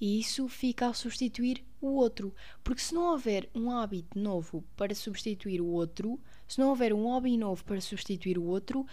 E 0.00 0.20
isso 0.20 0.46
fica 0.48 0.88
a 0.88 0.94
substituir 0.94 1.64
o 1.80 1.88
outro. 1.94 2.34
Porque 2.62 2.82
se 2.82 2.94
não 2.94 3.12
houver 3.12 3.48
um 3.54 3.70
hábito 3.70 4.18
novo 4.18 4.62
para 4.76 4.94
substituir 4.94 5.60
o 5.60 5.66
outro, 5.66 6.20
se 6.46 6.58
não 6.58 6.68
houver 6.68 6.92
um 6.92 7.04
hobby 7.04 7.36
novo 7.36 7.64
para 7.64 7.80
substituir 7.80 8.36
o 8.36 8.44
outro, 8.44 8.86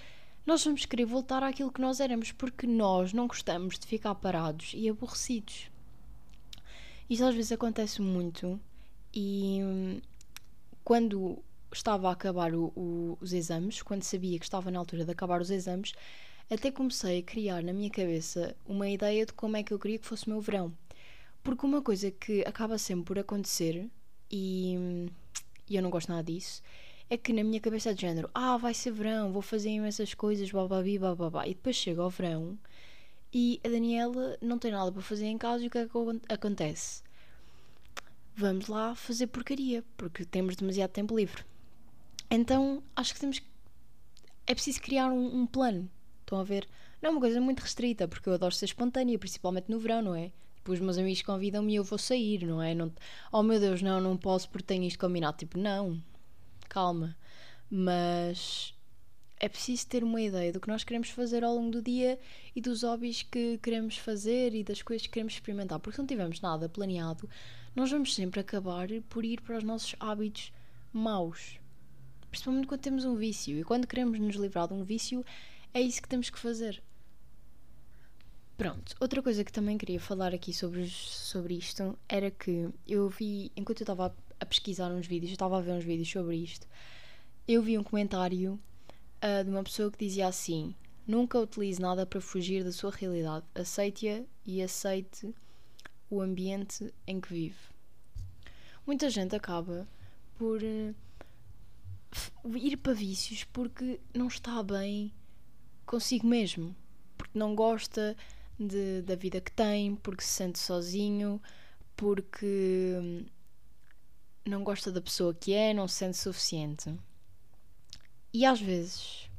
nós 0.45 0.63
vamos 0.63 0.85
querer 0.85 1.05
voltar 1.05 1.41
àquilo 1.43 1.71
que 1.71 1.81
nós 1.81 2.00
éramos, 2.00 2.31
porque 2.31 2.67
nós 2.67 3.13
não 3.13 3.27
gostamos 3.27 3.79
de 3.79 3.88
ficar 3.88 4.13
parados 4.15 4.71
e 4.75 4.89
aborrecidos. 4.89 5.69
Isso 7.09 7.23
às 7.23 7.35
vezes 7.35 7.51
acontece 7.51 8.01
muito 8.01 8.59
e 9.13 9.59
hum, 9.62 10.01
quando 10.83 11.38
estava 11.71 12.09
a 12.09 12.12
acabar 12.12 12.53
o, 12.53 12.73
o, 12.75 13.17
os 13.21 13.33
exames, 13.33 13.81
quando 13.81 14.03
sabia 14.03 14.38
que 14.38 14.45
estava 14.45 14.69
na 14.69 14.79
altura 14.79 15.05
de 15.05 15.12
acabar 15.12 15.41
os 15.41 15.50
exames, 15.50 15.93
até 16.50 16.71
comecei 16.71 17.19
a 17.19 17.23
criar 17.23 17.63
na 17.63 17.73
minha 17.73 17.89
cabeça 17.89 18.55
uma 18.65 18.89
ideia 18.89 19.25
de 19.25 19.33
como 19.33 19.57
é 19.57 19.63
que 19.63 19.73
eu 19.73 19.79
queria 19.79 19.97
que 20.00 20.05
fosse 20.05 20.27
o 20.27 20.29
meu 20.29 20.41
verão. 20.41 20.73
Porque 21.41 21.65
uma 21.65 21.81
coisa 21.81 22.12
que 22.12 22.41
acaba 22.45 22.77
sempre 22.77 23.05
por 23.05 23.19
acontecer, 23.19 23.89
e, 24.31 25.09
e 25.69 25.75
eu 25.75 25.81
não 25.81 25.89
gosto 25.89 26.09
nada 26.09 26.23
disso, 26.23 26.62
é 27.10 27.17
que 27.17 27.33
na 27.33 27.43
minha 27.43 27.60
cabeça 27.60 27.91
é 27.91 27.93
de 27.93 28.01
género, 28.01 28.29
ah, 28.33 28.57
vai 28.57 28.74
ser 28.74 28.91
verão, 28.91 29.31
vou 29.31 29.41
fazer 29.41 29.69
imensas 29.69 30.13
coisas, 30.13 30.51
bababi, 30.51 30.98
bababá. 30.98 31.48
E 31.48 31.53
depois 31.53 31.75
chega 31.75 32.01
ao 32.01 32.10
verão 32.10 32.57
e 33.33 33.60
a 33.63 33.69
Daniela 33.69 34.38
não 34.41 34.60
tem 34.60 34.72
nada 34.72 34.91
para 34.91 35.01
fazer 35.01 35.25
em 35.25 35.38
casa 35.38 35.63
e 35.63 35.67
o 35.67 35.69
que 35.69 35.77
é 35.79 35.88
que 35.88 36.33
acontece? 36.33 37.01
Vamos 38.36 38.67
lá 38.67 38.95
fazer 38.95 39.27
porcaria, 39.27 39.83
porque 39.98 40.25
temos 40.25 40.55
demasiado 40.55 40.91
tempo 40.91 41.15
livre. 41.15 41.43
Então 42.29 42.81
acho 42.95 43.13
que 43.13 43.19
temos. 43.19 43.41
É 44.45 44.53
preciso 44.53 44.81
criar 44.81 45.07
um, 45.12 45.41
um 45.41 45.45
plano. 45.45 45.89
Estão 46.22 46.39
a 46.39 46.43
ver? 46.43 46.67
Não 47.01 47.10
é 47.10 47.12
uma 47.12 47.19
coisa 47.19 47.39
muito 47.41 47.60
restrita, 47.60 48.07
porque 48.07 48.29
eu 48.29 48.33
adoro 48.33 48.55
ser 48.55 48.65
espontânea, 48.65 49.19
principalmente 49.19 49.69
no 49.69 49.79
verão, 49.79 50.01
não 50.01 50.15
é? 50.15 50.31
Tipo, 50.55 50.72
os 50.72 50.79
meus 50.79 50.98
amigos 50.98 51.22
convidam-me 51.22 51.74
e 51.74 51.75
eu 51.75 51.83
vou 51.83 52.00
sair, 52.00 52.45
não 52.45 52.62
é? 52.62 52.74
Não, 52.74 52.91
oh 53.31 53.43
meu 53.43 53.60
Deus, 53.60 53.81
não, 53.81 54.00
não 54.00 54.15
posso 54.15 54.50
porque 54.50 54.65
tenho 54.65 54.86
isto 54.86 54.98
combinado. 55.00 55.38
Tipo, 55.38 55.57
não, 55.57 56.01
calma. 56.67 57.15
Mas 57.70 58.74
é 59.39 59.50
preciso 59.50 59.88
ter 59.88 60.03
uma 60.03 60.22
ideia 60.22 60.53
do 60.53 60.60
que 60.60 60.67
nós 60.67 60.84
queremos 60.84 61.10
fazer 61.10 61.43
ao 61.43 61.55
longo 61.55 61.72
do 61.72 61.82
dia 61.82 62.20
e 62.55 62.62
dos 62.62 62.84
hobbies 62.84 63.24
que 63.24 63.58
queremos 63.58 63.98
fazer 63.98 64.53
e 64.55 64.63
das 64.63 64.82
coisas 64.82 65.05
que 65.05 65.13
queremos 65.13 65.34
experimentar. 65.34 65.79
Porque 65.79 65.96
se 65.96 66.00
não 66.00 66.08
tivermos 66.08 66.39
nada 66.39 66.70
planeado, 66.70 67.29
nós 67.75 67.91
vamos 67.91 68.15
sempre 68.15 68.39
acabar 68.39 68.88
por 69.10 69.25
ir 69.25 69.41
para 69.41 69.58
os 69.58 69.63
nossos 69.63 69.96
hábitos 70.00 70.53
maus. 70.93 71.60
Principalmente 72.29 72.67
quando 72.67 72.82
temos 72.82 73.05
um 73.05 73.15
vício. 73.15 73.60
E 73.60 73.63
quando 73.63 73.88
queremos 73.88 74.20
nos 74.20 74.36
livrar 74.36 74.67
de 74.67 74.74
um 74.74 74.84
vício, 74.84 75.25
é 75.74 75.82
isso 75.82 76.01
que 76.01 76.08
temos 76.08 76.29
que 76.29 76.39
fazer. 76.39 76.82
Pronto, 78.55 78.96
outra 79.00 79.22
coisa 79.22 79.43
que 79.43 79.51
também 79.51 79.77
queria 79.77 80.00
falar 80.00 80.34
aqui 80.34 80.53
sobre, 80.53 80.88
sobre 80.88 81.55
isto 81.55 81.98
era 82.08 82.29
que 82.29 82.70
eu 82.88 83.10
vi, 83.10 83.51
enquanto 83.58 83.82
eu 83.82 83.84
estava 83.84 84.15
a 84.43 84.45
pesquisar 84.45 84.91
uns 84.91 85.07
vídeos, 85.07 85.31
eu 85.31 85.35
estava 85.35 85.57
a 85.57 85.62
ver 85.62 85.71
uns 85.71 85.83
vídeos 85.83 86.09
sobre 86.09 86.35
isto, 86.35 86.67
eu 87.47 87.62
vi 87.62 87.77
um 87.77 87.83
comentário 87.83 88.59
uh, 89.23 89.43
de 89.43 89.50
uma 89.50 89.63
pessoa 89.63 89.91
que 89.91 90.05
dizia 90.05 90.27
assim: 90.27 90.75
Nunca 91.07 91.39
utilize 91.39 91.81
nada 91.81 92.05
para 92.05 92.21
fugir 92.21 92.63
da 92.63 92.71
sua 92.71 92.91
realidade, 92.91 93.45
aceite-a 93.55 94.23
e 94.45 94.62
aceite 94.62 95.33
o 96.09 96.21
ambiente 96.21 96.93
em 97.07 97.19
que 97.19 97.33
vive. 97.33 97.73
Muita 98.85 99.09
gente 99.09 99.35
acaba 99.35 99.88
por 100.35 100.62
uh, 100.62 100.95
ir 102.57 102.77
para 102.77 102.93
vícios 102.93 103.43
porque 103.45 104.00
não 104.13 104.27
está 104.27 104.62
bem 104.62 105.13
consigo 105.85 106.27
mesmo, 106.27 106.75
porque 107.17 107.38
não 107.38 107.55
gosta 107.55 108.15
de, 108.59 109.01
da 109.01 109.15
vida 109.15 109.41
que 109.41 109.51
tem, 109.51 109.95
porque 109.95 110.23
se 110.23 110.29
sente 110.29 110.59
sozinho, 110.59 111.41
porque 111.95 113.25
não 114.45 114.63
gosta 114.63 114.91
da 114.91 115.01
pessoa 115.01 115.33
que 115.33 115.53
é, 115.53 115.73
não 115.73 115.88
se 115.88 115.95
sente 115.95 116.17
suficiente. 116.17 116.93
E 118.33 118.45
às 118.45 118.59
vezes 118.59 119.29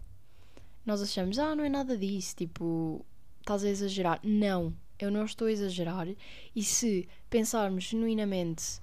nós 0.85 1.03
achamos, 1.03 1.39
ah, 1.39 1.55
não 1.55 1.65
é 1.65 1.69
nada 1.69 1.97
disso, 1.97 2.37
tipo, 2.37 3.05
estás 3.41 3.65
a 3.65 3.69
exagerar. 3.69 4.21
Não, 4.23 4.75
eu 4.99 5.11
não 5.11 5.25
estou 5.25 5.49
a 5.49 5.53
exagerar. 5.53 6.07
E 6.55 6.63
se 6.63 7.09
pensarmos 7.29 7.85
genuinamente 7.85 8.79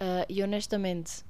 uh, 0.00 0.26
e 0.28 0.42
honestamente 0.42 1.24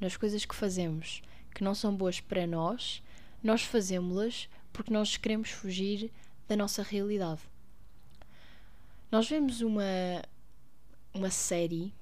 nas 0.00 0.16
coisas 0.16 0.44
que 0.44 0.54
fazemos 0.54 1.22
que 1.54 1.64
não 1.64 1.74
são 1.74 1.94
boas 1.94 2.20
para 2.20 2.46
nós, 2.46 3.02
nós 3.42 3.62
fazemos-las 3.62 4.48
porque 4.72 4.92
nós 4.92 5.16
queremos 5.16 5.50
fugir 5.50 6.12
da 6.46 6.56
nossa 6.56 6.82
realidade. 6.82 7.40
Nós 9.10 9.28
vemos 9.28 9.60
uma, 9.60 10.22
uma 11.12 11.30
série 11.30 11.92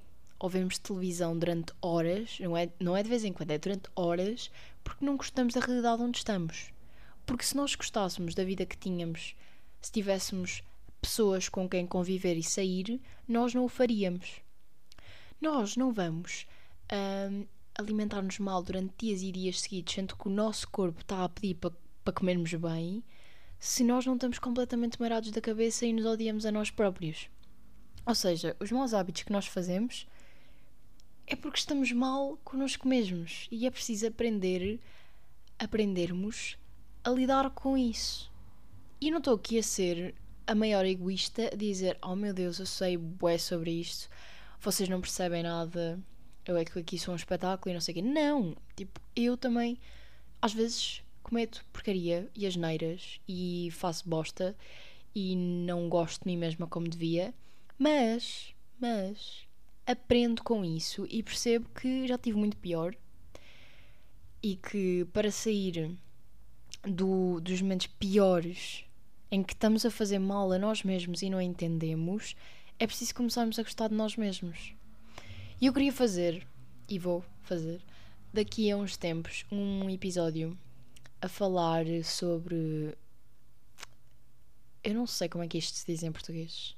ou 0.47 0.51
vemos 0.51 0.79
televisão 0.79 1.37
durante 1.37 1.73
horas, 1.83 2.39
não 2.39 2.57
é, 2.57 2.71
não 2.79 2.97
é 2.97 3.03
de 3.03 3.09
vez 3.09 3.25
em 3.25 3.33
quando, 3.33 3.51
é 3.51 3.59
durante 3.59 3.91
horas, 3.97 4.49
porque 4.85 5.05
não 5.05 5.17
gostamos 5.17 5.53
da 5.53 5.61
realidade 5.61 6.01
onde 6.01 6.19
estamos. 6.19 6.71
Porque 7.27 7.45
se 7.45 7.57
nós 7.57 7.75
gostássemos 7.75 8.33
da 8.33 8.45
vida 8.45 8.65
que 8.65 8.79
tínhamos, 8.79 9.35
se 9.83 9.91
tivéssemos 9.91 10.63
pessoas 11.01 11.49
com 11.49 11.69
quem 11.69 11.85
conviver 11.85 12.37
e 12.37 12.45
sair, 12.45 13.01
nós 13.27 13.55
não 13.55 13.65
o 13.65 13.69
faríamos. 13.69 14.37
Nós 15.41 15.77
não 15.77 15.93
vamos 15.93 16.47
hum, 16.93 17.45
alimentar-nos 17.75 18.39
mal 18.39 18.63
durante 18.63 18.95
dias 18.97 19.23
e 19.23 19.33
dias 19.33 19.61
seguidos, 19.63 19.95
sendo 19.95 20.15
que 20.15 20.29
o 20.29 20.31
nosso 20.31 20.69
corpo 20.69 21.01
está 21.01 21.25
a 21.25 21.29
pedir 21.29 21.57
para, 21.57 21.73
para 22.05 22.15
comermos 22.15 22.55
bem, 22.55 23.03
se 23.59 23.83
nós 23.83 24.07
não 24.07 24.15
estamos 24.15 24.39
completamente 24.39 25.01
marados 25.01 25.33
da 25.33 25.41
cabeça 25.41 25.85
e 25.85 25.93
nos 25.93 26.07
odiamos 26.07 26.47
a 26.47 26.53
nós 26.53 26.71
próprios. 26.71 27.29
Ou 28.07 28.15
seja, 28.15 28.57
os 28.61 28.71
maus 28.71 28.95
hábitos 28.95 29.25
que 29.25 29.33
nós 29.33 29.49
fazemos 29.49 30.07
é 31.27 31.35
porque 31.35 31.59
estamos 31.59 31.91
mal 31.93 32.39
connosco 32.45 32.87
mesmos 32.87 33.49
e 33.51 33.67
é 33.67 33.71
preciso 33.71 34.07
aprender, 34.07 34.81
aprendermos 35.59 36.57
a 37.03 37.11
lidar 37.11 37.51
com 37.51 37.77
isso. 37.77 38.31
E 39.01 39.11
não 39.11 39.19
estou 39.19 39.35
aqui 39.35 39.59
a 39.59 39.63
ser 39.63 40.15
a 40.47 40.55
maior 40.55 40.85
egoísta 40.85 41.51
a 41.53 41.57
dizer: 41.57 41.99
Oh 42.03 42.15
meu 42.15 42.33
Deus, 42.33 42.59
eu 42.59 42.67
sei 42.67 42.97
bué 42.97 43.39
sobre 43.39 43.73
isto, 43.73 44.09
vocês 44.61 44.89
não 44.89 45.01
percebem 45.01 45.43
nada, 45.43 45.99
eu 46.45 46.57
é 46.57 46.65
que 46.65 46.79
aqui 46.79 46.99
sou 46.99 47.13
um 47.13 47.17
espetáculo 47.17 47.73
e 47.73 47.75
não 47.75 47.81
sei 47.81 47.93
o 47.93 47.95
quê. 47.97 48.03
Não! 48.03 48.57
Tipo, 48.77 49.01
eu 49.15 49.37
também, 49.37 49.79
às 50.41 50.53
vezes, 50.55 51.03
cometo 51.23 51.65
porcaria 51.73 52.31
e 52.35 52.47
asneiras 52.47 53.21
e 53.29 53.69
faço 53.73 54.09
bosta 54.09 54.57
e 55.15 55.35
não 55.35 55.89
gosto 55.89 56.23
de 56.23 56.29
mim 56.29 56.37
mesma 56.37 56.67
como 56.67 56.89
devia, 56.89 57.35
mas, 57.79 58.55
mas, 58.79 59.46
aprendo 59.87 60.43
com 60.43 60.65
isso 60.65 61.07
e 61.09 61.23
percebo 61.23 61.69
que 61.71 62.07
já 62.07 62.19
tive 62.19 62.37
muito 62.37 62.57
pior 62.57 62.95
e 64.43 64.57
que 64.57 65.07
para 65.13 65.31
sair 65.31 65.97
do, 66.83 67.41
dos 67.41 67.63
momentos 67.63 67.87
piores 67.87 68.85
em 69.31 69.43
que 69.43 69.53
estamos 69.53 69.85
a 69.85 69.91
fazer 69.91 70.19
mal 70.19 70.53
a 70.53 70.59
nós 70.59 70.83
mesmos 70.83 71.23
e 71.23 71.31
não 71.31 71.41
entendemos, 71.41 72.37
é 72.79 72.87
preciso 72.87 73.15
começarmos 73.15 73.59
a 73.59 73.63
gostar 73.63 73.89
de 73.89 73.95
nós 73.95 74.17
mesmos. 74.17 74.75
E 75.61 75.67
eu 75.67 75.73
queria 75.73 75.93
fazer, 75.93 76.47
e 76.89 76.99
vou 76.99 77.25
fazer, 77.43 77.81
daqui 78.33 78.71
a 78.71 78.77
uns 78.77 78.97
tempos, 78.97 79.45
um 79.51 79.89
episódio 79.89 80.57
a 81.21 81.29
falar 81.29 81.85
sobre. 82.05 82.97
Eu 84.85 84.95
não 84.95 85.07
sei 85.07 85.29
como 85.29 85.43
é 85.43 85.49
que 85.49 85.59
isto 85.59 85.77
se 85.77 85.87
diz 85.87 86.03
em 86.03 86.13
português. 86.13 86.77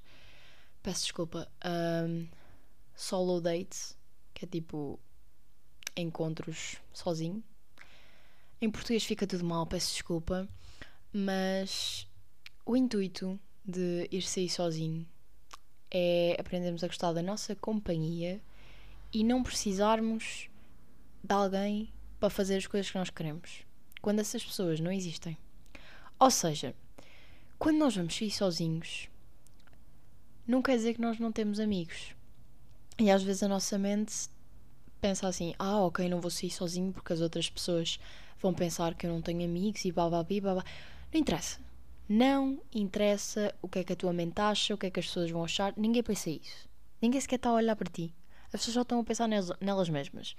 Peço 0.82 1.02
desculpa. 1.02 1.48
Um, 1.64 2.26
solo 2.98 3.40
dates, 3.40 3.96
que 4.34 4.44
é 4.44 4.48
tipo 4.48 4.98
encontros 5.96 6.76
sozinho. 6.92 7.42
Em 8.60 8.68
português 8.68 9.04
fica 9.04 9.24
tudo 9.24 9.44
mal, 9.44 9.64
peço 9.66 9.92
desculpa. 9.92 10.48
Mas 11.12 12.08
o 12.66 12.76
intuito 12.76 13.38
de 13.64 14.08
ir 14.10 14.22
sair 14.22 14.48
sozinho 14.48 15.06
é 15.90 16.36
aprendermos 16.38 16.82
a 16.82 16.88
gostar 16.88 17.12
da 17.12 17.22
nossa 17.22 17.54
companhia 17.54 18.42
e 19.12 19.22
não 19.22 19.44
precisarmos 19.44 20.50
de 21.22 21.32
alguém 21.32 21.92
para 22.18 22.28
fazer 22.28 22.56
as 22.56 22.66
coisas 22.66 22.90
que 22.90 22.98
nós 22.98 23.10
queremos 23.10 23.62
quando 24.02 24.18
essas 24.18 24.44
pessoas 24.44 24.80
não 24.80 24.90
existem. 24.90 25.38
Ou 26.18 26.30
seja, 26.30 26.74
quando 27.58 27.78
nós 27.78 27.94
vamos 27.94 28.16
sair 28.16 28.30
sozinhos, 28.30 29.08
não 30.46 30.60
quer 30.60 30.76
dizer 30.76 30.94
que 30.94 31.00
nós 31.00 31.18
não 31.18 31.30
temos 31.30 31.60
amigos. 31.60 32.17
E 32.98 33.10
às 33.10 33.22
vezes 33.22 33.42
a 33.42 33.48
nossa 33.48 33.78
mente 33.78 34.28
pensa 35.00 35.28
assim: 35.28 35.54
ah, 35.58 35.80
ok, 35.80 36.08
não 36.08 36.20
vou 36.20 36.30
sair 36.30 36.50
sozinho 36.50 36.92
porque 36.92 37.12
as 37.12 37.20
outras 37.20 37.48
pessoas 37.48 37.98
vão 38.40 38.52
pensar 38.52 38.94
que 38.94 39.06
eu 39.06 39.10
não 39.10 39.22
tenho 39.22 39.44
amigos 39.44 39.84
e 39.84 39.92
bababi, 39.92 40.40
babá. 40.40 40.64
Não 41.12 41.20
interessa. 41.20 41.60
Não 42.08 42.60
interessa 42.74 43.54
o 43.60 43.68
que 43.68 43.80
é 43.80 43.84
que 43.84 43.92
a 43.92 43.96
tua 43.96 44.12
mente 44.12 44.40
acha, 44.40 44.74
o 44.74 44.78
que 44.78 44.86
é 44.86 44.90
que 44.90 45.00
as 45.00 45.06
pessoas 45.06 45.30
vão 45.30 45.44
achar. 45.44 45.74
Ninguém 45.76 46.02
pensa 46.02 46.30
isso. 46.30 46.68
Ninguém 47.00 47.20
sequer 47.20 47.36
está 47.36 47.50
a 47.50 47.54
olhar 47.54 47.76
para 47.76 47.90
ti. 47.90 48.14
As 48.46 48.60
pessoas 48.60 48.74
só 48.74 48.82
estão 48.82 49.00
a 49.00 49.04
pensar 49.04 49.28
nelas 49.28 49.88
mesmas. 49.88 50.34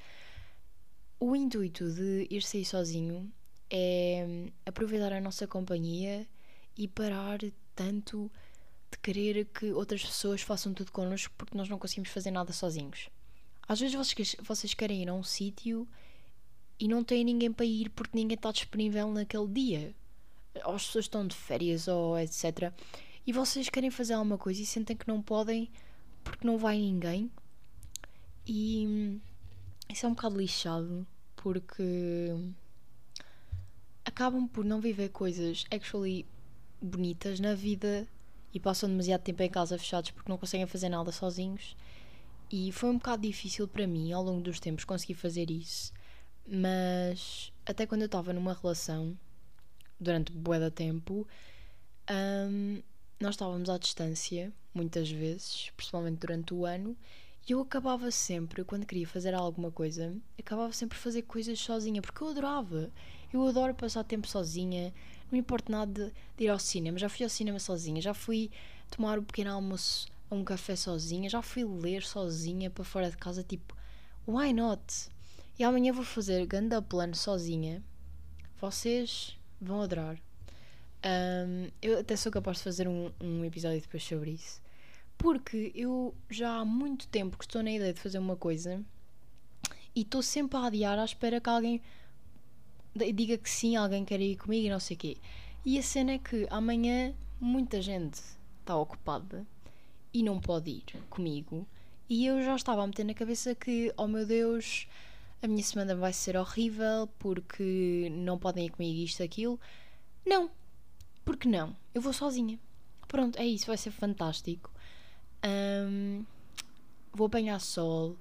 O 1.20 1.36
intuito 1.36 1.90
de 1.92 2.28
ir 2.30 2.42
sair 2.42 2.66
sozinho 2.66 3.32
é 3.70 4.48
aproveitar 4.66 5.14
a 5.14 5.22
nossa 5.22 5.46
companhia 5.46 6.28
e 6.76 6.88
parar 6.88 7.40
tanto 7.76 8.32
de 8.92 8.98
querer 8.98 9.46
que 9.46 9.72
outras 9.72 10.04
pessoas 10.04 10.42
façam 10.42 10.74
tudo 10.74 10.92
connosco 10.92 11.34
porque 11.38 11.58
nós 11.58 11.70
não 11.70 11.78
conseguimos 11.78 12.10
fazer 12.10 12.32
nada 12.32 12.52
sozinhos. 12.52 13.10
Às 13.68 13.80
vezes 13.80 13.96
vocês, 13.96 14.36
vocês 14.42 14.74
querem 14.74 15.04
ir 15.04 15.10
a 15.10 15.14
um 15.14 15.24
sítio 15.24 15.88
e 16.80 16.88
não 16.88 17.04
têm 17.04 17.24
ninguém 17.24 17.52
para 17.52 17.66
ir 17.66 17.90
porque 17.90 18.18
ninguém 18.18 18.36
está 18.36 18.52
disponível 18.52 19.12
naquele 19.12 19.48
dia. 19.48 19.96
Ou 20.66 20.74
as 20.74 20.86
pessoas 20.88 21.06
estão 21.06 21.28
de 21.28 21.36
férias 21.36 21.88
ou 21.88 22.18
etc. 22.18 22.74
E 23.28 23.32
vocês 23.32 23.70
querem 23.70 23.92
fazer 23.92 24.14
alguma 24.14 24.38
coisa 24.38 24.62
e 24.62 24.66
sentem 24.66 24.96
que 24.96 25.08
não 25.08 25.22
podem 25.22 25.70
porque 26.24 26.48
não 26.48 26.58
vai 26.58 26.78
ninguém. 26.78 27.32
E 28.48 29.20
isso 29.88 30.06
é 30.06 30.10
um 30.10 30.14
bocado 30.14 30.38
lixado 30.38 31.06
porque 31.36 32.34
acabam 34.04 34.48
por 34.48 34.66
não 34.66 34.82
viver 34.82 35.10
coisas 35.10 35.66
actually 35.72 36.26
bonitas 36.82 37.40
na 37.40 37.54
vida 37.54 38.08
e 38.54 38.60
passam 38.60 38.90
demasiado 38.90 39.22
tempo 39.22 39.44
em 39.44 39.50
casa 39.50 39.78
fechados 39.78 40.12
porque 40.12 40.30
não 40.30 40.38
conseguem 40.38 40.66
fazer 40.66 40.90
nada 40.90 41.12
sozinhos. 41.12 41.76
E 42.52 42.72
foi 42.72 42.90
um 42.90 42.98
bocado 42.98 43.22
difícil 43.22 43.68
para 43.68 43.86
mim 43.86 44.12
ao 44.12 44.24
longo 44.24 44.42
dos 44.42 44.60
tempos 44.60 44.84
conseguir 44.84 45.14
fazer 45.14 45.52
isso. 45.52 45.94
Mas 46.48 47.52
até 47.66 47.86
quando 47.86 48.02
eu 48.02 48.08
estava 48.08 48.34
numa 48.34 48.54
relação, 48.54 49.16
durante 50.00 50.32
bué 50.32 50.60
da 50.60 50.72
tempo, 50.72 51.28
um, 52.10 52.82
nós 53.20 53.36
estávamos 53.36 53.70
à 53.70 53.78
distância, 53.78 54.52
muitas 54.74 55.12
vezes, 55.12 55.72
principalmente 55.76 56.20
durante 56.20 56.54
o 56.54 56.66
ano, 56.66 56.98
e 57.48 57.52
eu 57.52 57.62
acabava 57.62 58.12
sempre, 58.12 58.64
quando 58.64 58.86
queria 58.86 59.08
fazer 59.08 59.34
alguma 59.34 59.72
coisa, 59.72 60.16
acabava 60.40 60.72
sempre 60.72 60.98
a 60.98 61.02
fazer 61.02 61.24
coisas 61.24 61.60
sozinha, 61.60 62.02
porque 62.02 62.24
eu 62.24 62.30
adorava. 62.30 62.92
Eu 63.34 63.46
adoro 63.48 63.74
passar 63.74 64.04
tempo 64.04 64.28
sozinha, 64.28 64.94
não 65.30 65.38
me 65.38 65.40
importa 65.40 65.72
nada 65.72 66.12
de 66.38 66.44
ir 66.44 66.50
ao 66.50 66.60
cinema. 66.60 66.98
Já 66.98 67.08
fui 67.08 67.24
ao 67.24 67.30
cinema 67.30 67.60
sozinha, 67.60 68.02
já 68.02 68.14
fui 68.14 68.50
tomar 68.90 69.18
o 69.18 69.22
um 69.22 69.24
pequeno 69.24 69.52
almoço 69.52 70.08
a 70.30 70.36
um 70.36 70.44
café 70.44 70.76
sozinha, 70.76 71.30
já 71.30 71.42
fui 71.42 71.64
ler 71.64 72.04
sozinha 72.04 72.70
para 72.70 72.84
fora 72.84 73.10
de 73.10 73.18
casa, 73.18 73.44
tipo, 73.44 73.76
why 74.28 74.52
not? 74.54 74.82
E 75.58 75.64
amanhã 75.64 75.94
vou 75.94 76.04
fazer 76.04 76.46
ganda 76.46 76.82
plano 76.82 77.16
sozinha. 77.16 77.84
Vocês 78.60 79.38
vão 79.62 79.82
adorar. 79.82 80.18
Um, 81.06 81.70
eu 81.82 82.00
até 82.00 82.16
sou 82.16 82.32
capaz 82.32 82.58
de 82.58 82.64
fazer 82.64 82.88
um, 82.88 83.12
um 83.22 83.46
episódio 83.46 83.82
depois 83.82 84.04
sobre 84.04 84.32
isso. 84.32 84.62
Porque 85.18 85.72
eu 85.76 86.16
já 86.30 86.58
há 86.58 86.66
muito 86.66 87.08
tempo 87.08 87.38
que 87.38 87.44
estou 87.44 87.62
na 87.62 87.72
ideia 87.72 87.94
de 87.94 88.00
fazer 88.00 88.20
uma 88.20 88.36
coisa 88.36 88.84
e 89.96 90.02
estou 90.02 90.22
sempre 90.22 90.58
a 90.58 90.66
adiar 90.66 90.98
à 90.98 91.04
espera 91.04 91.42
que 91.42 91.50
alguém 91.50 91.82
diga 92.96 93.38
que 93.38 93.50
sim, 93.50 93.76
alguém 93.76 94.04
quer 94.04 94.20
ir 94.20 94.38
comigo 94.38 94.68
e 94.68 94.70
não 94.70 94.80
sei 94.80 94.96
o 94.96 95.00
quê. 95.00 95.18
E 95.66 95.78
a 95.78 95.84
cena 95.84 96.14
é 96.14 96.20
que 96.20 96.48
amanhã 96.50 97.14
muita 97.40 97.82
gente 97.82 98.22
está 98.60 98.76
ocupada 98.76 99.46
e 100.14 100.24
não 100.24 100.40
pode 100.40 100.72
ir 100.72 100.84
comigo. 101.10 101.68
E 102.10 102.26
eu 102.26 102.42
já 102.42 102.56
estava 102.56 102.84
a 102.84 102.88
meter 102.88 103.04
na 103.04 103.14
cabeça 103.14 103.54
que, 103.54 103.94
oh 103.96 104.08
meu 104.08 104.26
Deus, 104.26 104.88
a 105.42 105.48
minha 105.48 105.64
semana 105.64 105.96
vai 105.96 106.12
ser 106.12 106.36
horrível 106.36 107.08
porque 107.20 108.10
não 108.12 108.38
podem 108.38 108.66
ir 108.66 108.70
comigo 108.70 109.00
isto, 109.00 109.22
aquilo. 109.22 109.60
Não, 110.26 110.50
porque 111.24 111.48
não? 111.48 111.76
Eu 111.94 112.02
vou 112.02 112.14
sozinha. 112.14 112.60
Pronto, 113.08 113.38
é 113.38 113.46
isso, 113.46 113.68
vai 113.68 113.78
ser 113.78 113.92
fantástico. 113.92 114.72
Um, 115.46 116.26
vou 117.14 117.28
apanhar 117.28 117.60
sol, 117.60 118.16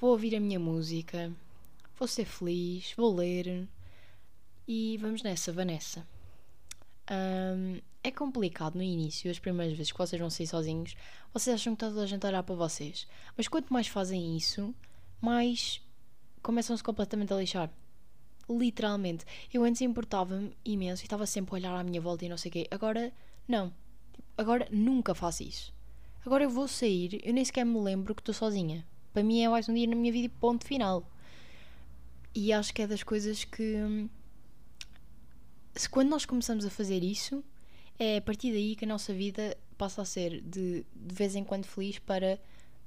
vou 0.00 0.10
ouvir 0.10 0.34
a 0.36 0.40
minha 0.40 0.58
música, 0.58 1.32
vou 1.98 2.08
ser 2.08 2.24
feliz, 2.24 2.94
vou 2.96 3.14
ler 3.14 3.68
e 4.68 4.98
vamos 4.98 5.22
nessa, 5.22 5.50
Vanessa. 5.50 6.06
Um, 7.10 7.80
é 8.04 8.10
complicado 8.10 8.74
no 8.76 8.82
início, 8.82 9.30
as 9.30 9.38
primeiras 9.38 9.74
vezes 9.74 9.90
que 9.90 9.96
vocês 9.98 10.20
vão 10.20 10.28
sair 10.28 10.46
sozinhos, 10.46 10.94
vocês 11.32 11.54
acham 11.54 11.74
que 11.74 11.76
está 11.76 11.88
toda 11.88 12.02
a 12.02 12.06
gente 12.06 12.24
a 12.26 12.28
olhar 12.28 12.42
para 12.42 12.54
vocês. 12.54 13.06
Mas 13.34 13.48
quanto 13.48 13.72
mais 13.72 13.86
fazem 13.86 14.36
isso, 14.36 14.74
mais 15.22 15.80
começam-se 16.42 16.82
completamente 16.82 17.32
a 17.32 17.36
lixar. 17.36 17.70
Literalmente. 18.48 19.24
Eu 19.52 19.64
antes 19.64 19.80
importava-me 19.80 20.54
imenso 20.64 21.02
e 21.02 21.06
estava 21.06 21.26
sempre 21.26 21.52
a 21.52 21.54
olhar 21.54 21.74
à 21.74 21.82
minha 21.82 22.00
volta 22.00 22.26
e 22.26 22.28
não 22.28 22.36
sei 22.36 22.50
o 22.50 22.52
quê. 22.52 22.66
Agora, 22.70 23.10
não. 23.46 23.72
Agora 24.36 24.68
nunca 24.70 25.14
faço 25.14 25.42
isso. 25.42 25.74
Agora 26.24 26.44
eu 26.44 26.50
vou 26.50 26.68
sair, 26.68 27.20
eu 27.24 27.32
nem 27.32 27.44
sequer 27.44 27.64
me 27.64 27.78
lembro 27.80 28.14
que 28.14 28.20
estou 28.20 28.34
sozinha. 28.34 28.86
Para 29.14 29.22
mim 29.22 29.42
é 29.42 29.48
mais 29.48 29.66
um 29.66 29.74
dia 29.74 29.86
na 29.86 29.96
minha 29.96 30.12
vida 30.12 30.26
e 30.26 30.28
ponto 30.28 30.66
final. 30.66 31.10
E 32.34 32.52
acho 32.52 32.72
que 32.74 32.82
é 32.82 32.86
das 32.86 33.02
coisas 33.02 33.44
que. 33.44 34.08
Se 35.78 35.88
quando 35.88 36.08
nós 36.08 36.26
começamos 36.26 36.66
a 36.66 36.70
fazer 36.70 37.04
isso, 37.04 37.44
é 38.00 38.16
a 38.16 38.20
partir 38.20 38.50
daí 38.50 38.74
que 38.74 38.84
a 38.84 38.88
nossa 38.88 39.14
vida 39.14 39.56
passa 39.76 40.02
a 40.02 40.04
ser 40.04 40.40
de, 40.40 40.84
de 40.92 41.14
vez 41.14 41.36
em 41.36 41.44
quando 41.44 41.66
feliz 41.66 42.00
para 42.00 42.36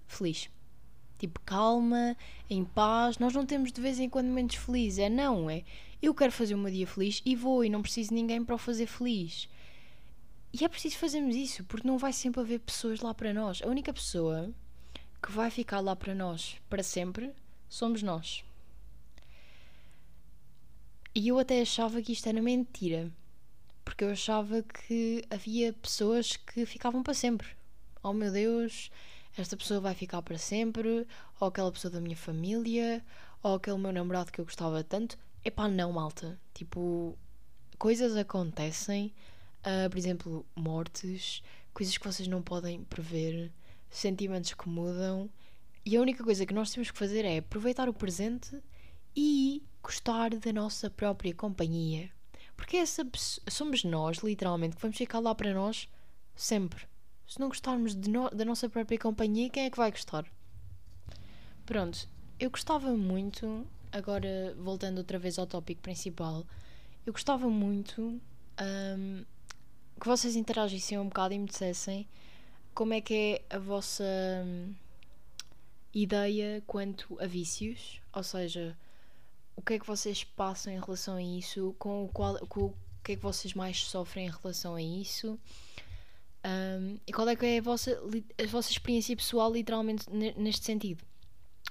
feliz. 0.06 0.50
Tipo, 1.18 1.40
calma, 1.46 2.18
em 2.50 2.66
paz. 2.66 3.18
Nós 3.18 3.34
não 3.34 3.46
temos 3.46 3.72
de 3.72 3.80
vez 3.80 3.98
em 3.98 4.10
quando 4.10 4.28
momentos 4.28 4.58
felizes. 4.58 5.00
É 5.00 5.08
não, 5.08 5.50
é. 5.50 5.64
Eu 6.02 6.14
quero 6.14 6.34
fazer 6.34 6.54
o 6.54 6.58
meu 6.58 6.70
dia 6.70 6.86
feliz 6.86 7.22
e 7.26 7.34
vou, 7.34 7.64
e 7.64 7.70
não 7.70 7.82
preciso 7.82 8.10
de 8.10 8.16
ninguém 8.16 8.44
para 8.44 8.56
o 8.56 8.58
fazer 8.58 8.88
feliz. 8.88 9.48
E 10.52 10.66
é 10.66 10.68
preciso 10.68 10.98
fazermos 10.98 11.34
isso, 11.34 11.64
porque 11.64 11.88
não 11.88 11.98
vai 11.98 12.12
sempre 12.12 12.42
haver 12.42 12.60
pessoas 12.60 13.00
lá 13.00 13.14
para 13.14 13.34
nós. 13.34 13.62
A 13.62 13.68
única 13.68 13.94
pessoa 13.94 14.54
que 15.24 15.32
vai 15.32 15.50
ficar 15.50 15.80
lá 15.80 15.96
para 15.96 16.14
nós 16.14 16.58
para 16.70 16.84
sempre 16.84 17.32
somos 17.70 18.04
nós. 18.04 18.44
E 21.14 21.28
eu 21.28 21.38
até 21.38 21.62
achava 21.62 22.02
que 22.02 22.14
isto 22.14 22.28
era 22.30 22.42
mentira, 22.42 23.12
porque 23.84 24.04
eu 24.04 24.12
achava 24.12 24.64
que 24.64 25.24
havia 25.30 25.74
pessoas 25.74 26.38
que 26.38 26.66
ficavam 26.66 27.04
para 27.04 27.14
sempre. 27.14 27.50
Oh 28.02 28.14
meu 28.14 28.32
Deus, 28.32 28.90
esta 29.38 29.58
pessoa 29.58 29.82
vai 29.82 29.94
ficar 29.94 30.22
para 30.22 30.38
sempre, 30.38 31.06
ou 31.38 31.48
aquela 31.50 31.70
pessoa 31.70 31.92
da 31.92 32.00
minha 32.00 32.16
família, 32.16 33.04
ou 33.44 33.56
aquele 33.56 33.78
meu 33.78 33.92
namorado 33.92 34.32
que 34.32 34.40
eu 34.40 34.46
gostava 34.46 34.84
tanto. 34.86 35.18
Epá, 35.44 35.68
não, 35.68 35.92
malta. 35.92 36.40
Tipo, 36.54 37.18
coisas 37.78 38.16
acontecem, 38.16 39.14
uh, 39.66 39.90
por 39.90 39.98
exemplo, 39.98 40.46
mortes, 40.56 41.44
coisas 41.74 41.98
que 41.98 42.06
vocês 42.06 42.28
não 42.30 42.42
podem 42.42 42.86
prever, 42.86 43.52
sentimentos 43.90 44.54
que 44.54 44.70
mudam, 44.70 45.30
e 45.86 45.98
a 45.98 46.02
única 46.02 46.24
coisa 46.24 46.46
que 46.46 46.54
nós 46.54 46.72
temos 46.72 46.90
que 46.90 46.98
fazer 46.98 47.26
é 47.26 47.40
aproveitar 47.40 47.90
o 47.90 47.94
presente 47.94 48.62
e 49.16 49.64
gostar 49.82 50.32
da 50.36 50.54
nossa 50.54 50.90
própria 50.90 51.34
companhia. 51.34 52.10
Porque 52.56 52.78
essa 52.78 53.06
somos 53.50 53.84
nós, 53.84 54.18
literalmente, 54.18 54.76
que 54.76 54.82
vamos 54.82 54.98
ficar 54.98 55.20
lá 55.20 55.34
para 55.34 55.54
nós 55.54 55.90
sempre. 56.36 56.86
Se 57.28 57.40
não 57.40 57.48
gostarmos 57.48 57.96
no, 57.96 58.30
da 58.30 58.46
nossa 58.46 58.70
própria 58.70 59.00
companhia, 59.00 59.50
quem 59.50 59.66
é 59.66 59.70
que 59.70 59.78
vai 59.78 59.90
gostar? 59.90 60.26
Pronto, 61.66 62.08
eu 62.40 62.50
gostava 62.50 62.92
muito, 62.92 63.66
agora 63.92 64.54
voltando 64.58 64.98
outra 64.98 65.18
vez 65.18 65.40
ao 65.40 65.48
tópico 65.48 65.82
principal, 65.82 66.46
eu 67.06 67.14
gostava 67.14 67.50
muito 67.50 68.20
um, 68.60 69.26
que 70.00 70.08
vocês 70.08 70.36
interagissem 70.36 71.00
um 71.00 71.06
bocado 71.06 71.34
e 71.34 71.40
me 71.40 71.46
dissessem 71.46 72.08
como 72.74 72.94
é 72.94 73.02
que 73.02 73.14
é 73.50 73.56
a 73.56 73.60
vossa 73.60 74.04
um, 74.46 74.74
ideia 75.94 76.64
quanto 76.68 77.18
a 77.22 77.26
vícios, 77.26 78.02
ou 78.14 78.24
seja, 78.24 78.78
o 79.62 79.64
que 79.64 79.76
é 79.76 79.80
que 79.80 79.86
vocês 79.86 80.24
passam 80.24 80.74
em 80.74 80.80
relação 80.80 81.18
a 81.18 81.22
isso, 81.22 81.76
com 81.78 82.06
o, 82.06 82.08
qual, 82.08 82.36
com 82.48 82.66
o 82.66 82.76
que 83.04 83.12
é 83.12 83.16
que 83.16 83.22
vocês 83.22 83.54
mais 83.54 83.86
sofrem 83.86 84.26
em 84.26 84.32
relação 84.32 84.74
a 84.74 84.82
isso. 84.82 85.40
Um, 86.44 86.98
e 87.06 87.14
qual 87.14 87.30
é 87.30 87.36
que 87.36 87.46
é 87.46 87.60
a 87.60 87.62
vossa, 87.62 87.92
a 87.92 88.48
vossa 88.48 88.72
experiência 88.72 89.16
pessoal, 89.16 89.54
literalmente, 89.54 90.10
neste 90.10 90.66
sentido? 90.66 91.06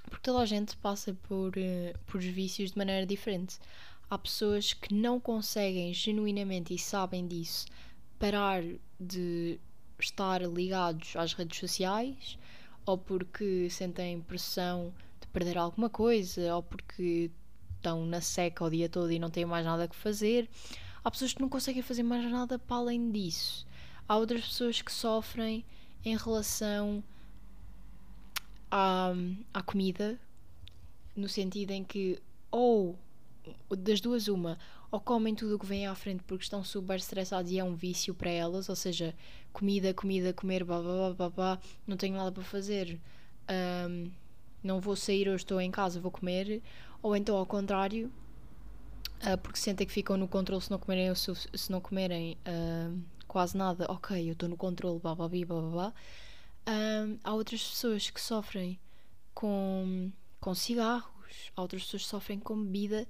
Porque 0.04 0.22
toda 0.22 0.38
a 0.38 0.46
gente 0.46 0.76
passa 0.76 1.12
por, 1.14 1.48
uh, 1.48 1.98
por 2.06 2.20
vícios 2.20 2.70
de 2.70 2.78
maneira 2.78 3.04
diferente. 3.04 3.58
Há 4.08 4.16
pessoas 4.16 4.72
que 4.72 4.94
não 4.94 5.18
conseguem 5.18 5.92
genuinamente 5.92 6.72
e 6.72 6.78
sabem 6.78 7.26
disso 7.26 7.66
parar 8.20 8.62
de 9.00 9.58
estar 9.98 10.42
ligados 10.42 11.16
às 11.16 11.32
redes 11.32 11.58
sociais, 11.58 12.38
ou 12.86 12.96
porque 12.96 13.68
sentem 13.68 14.20
pressão 14.20 14.94
de 15.20 15.26
perder 15.26 15.58
alguma 15.58 15.90
coisa, 15.90 16.54
ou 16.54 16.62
porque 16.62 17.32
estão 17.80 18.04
na 18.04 18.20
seca 18.20 18.64
o 18.64 18.70
dia 18.70 18.88
todo 18.88 19.10
e 19.10 19.18
não 19.18 19.30
têm 19.30 19.44
mais 19.44 19.64
nada 19.64 19.88
que 19.88 19.96
fazer. 19.96 20.48
Há 21.02 21.10
pessoas 21.10 21.32
que 21.32 21.40
não 21.40 21.48
conseguem 21.48 21.82
fazer 21.82 22.02
mais 22.02 22.30
nada 22.30 22.58
para 22.58 22.76
além 22.76 23.10
disso. 23.10 23.66
Há 24.06 24.16
outras 24.16 24.42
pessoas 24.42 24.82
que 24.82 24.92
sofrem 24.92 25.64
em 26.04 26.16
relação 26.16 27.02
à, 28.70 29.12
à 29.52 29.62
comida, 29.62 30.18
no 31.16 31.28
sentido 31.28 31.70
em 31.72 31.82
que 31.82 32.20
ou 32.50 32.98
das 33.70 34.00
duas 34.00 34.28
uma, 34.28 34.58
ou 34.90 35.00
comem 35.00 35.34
tudo 35.34 35.56
o 35.56 35.58
que 35.58 35.66
vem 35.66 35.86
à 35.86 35.94
frente 35.94 36.22
porque 36.24 36.44
estão 36.44 36.62
super 36.62 36.96
estressados 36.96 37.50
e 37.50 37.58
é 37.58 37.64
um 37.64 37.74
vício 37.74 38.14
para 38.14 38.30
elas, 38.30 38.68
ou 38.68 38.76
seja, 38.76 39.14
comida, 39.52 39.94
comida, 39.94 40.32
comer, 40.32 40.64
babá, 40.64 41.14
babá, 41.14 41.58
não 41.86 41.96
tenho 41.96 42.16
nada 42.16 42.30
para 42.30 42.42
fazer, 42.42 43.00
um, 43.88 44.10
não 44.62 44.80
vou 44.80 44.94
sair 44.96 45.28
hoje, 45.28 45.44
estou 45.44 45.60
em 45.60 45.70
casa, 45.70 46.00
vou 46.00 46.10
comer, 46.10 46.62
ou 47.02 47.16
então 47.16 47.36
ao 47.36 47.46
contrário, 47.46 48.12
uh, 49.22 49.38
porque 49.38 49.58
sentem 49.58 49.86
que 49.86 49.92
ficam 49.92 50.16
no 50.16 50.28
controle 50.28 50.62
se 50.62 50.70
não 50.70 50.78
comerem, 50.78 51.12
se 51.14 51.70
não 51.70 51.80
comerem 51.80 52.36
uh, 52.46 53.00
quase 53.26 53.56
nada, 53.56 53.86
ok, 53.90 54.28
eu 54.28 54.32
estou 54.32 54.48
no 54.48 54.56
controle, 54.56 54.98
bababi, 54.98 55.44
bababá. 55.44 55.94
Um, 56.68 57.18
há 57.24 57.32
outras 57.32 57.62
pessoas 57.62 58.10
que 58.10 58.20
sofrem 58.20 58.78
com, 59.34 60.12
com 60.40 60.54
cigarros, 60.54 61.50
há 61.56 61.62
outras 61.62 61.84
pessoas 61.84 62.02
que 62.02 62.08
sofrem 62.08 62.38
com 62.38 62.62
bebida 62.62 63.06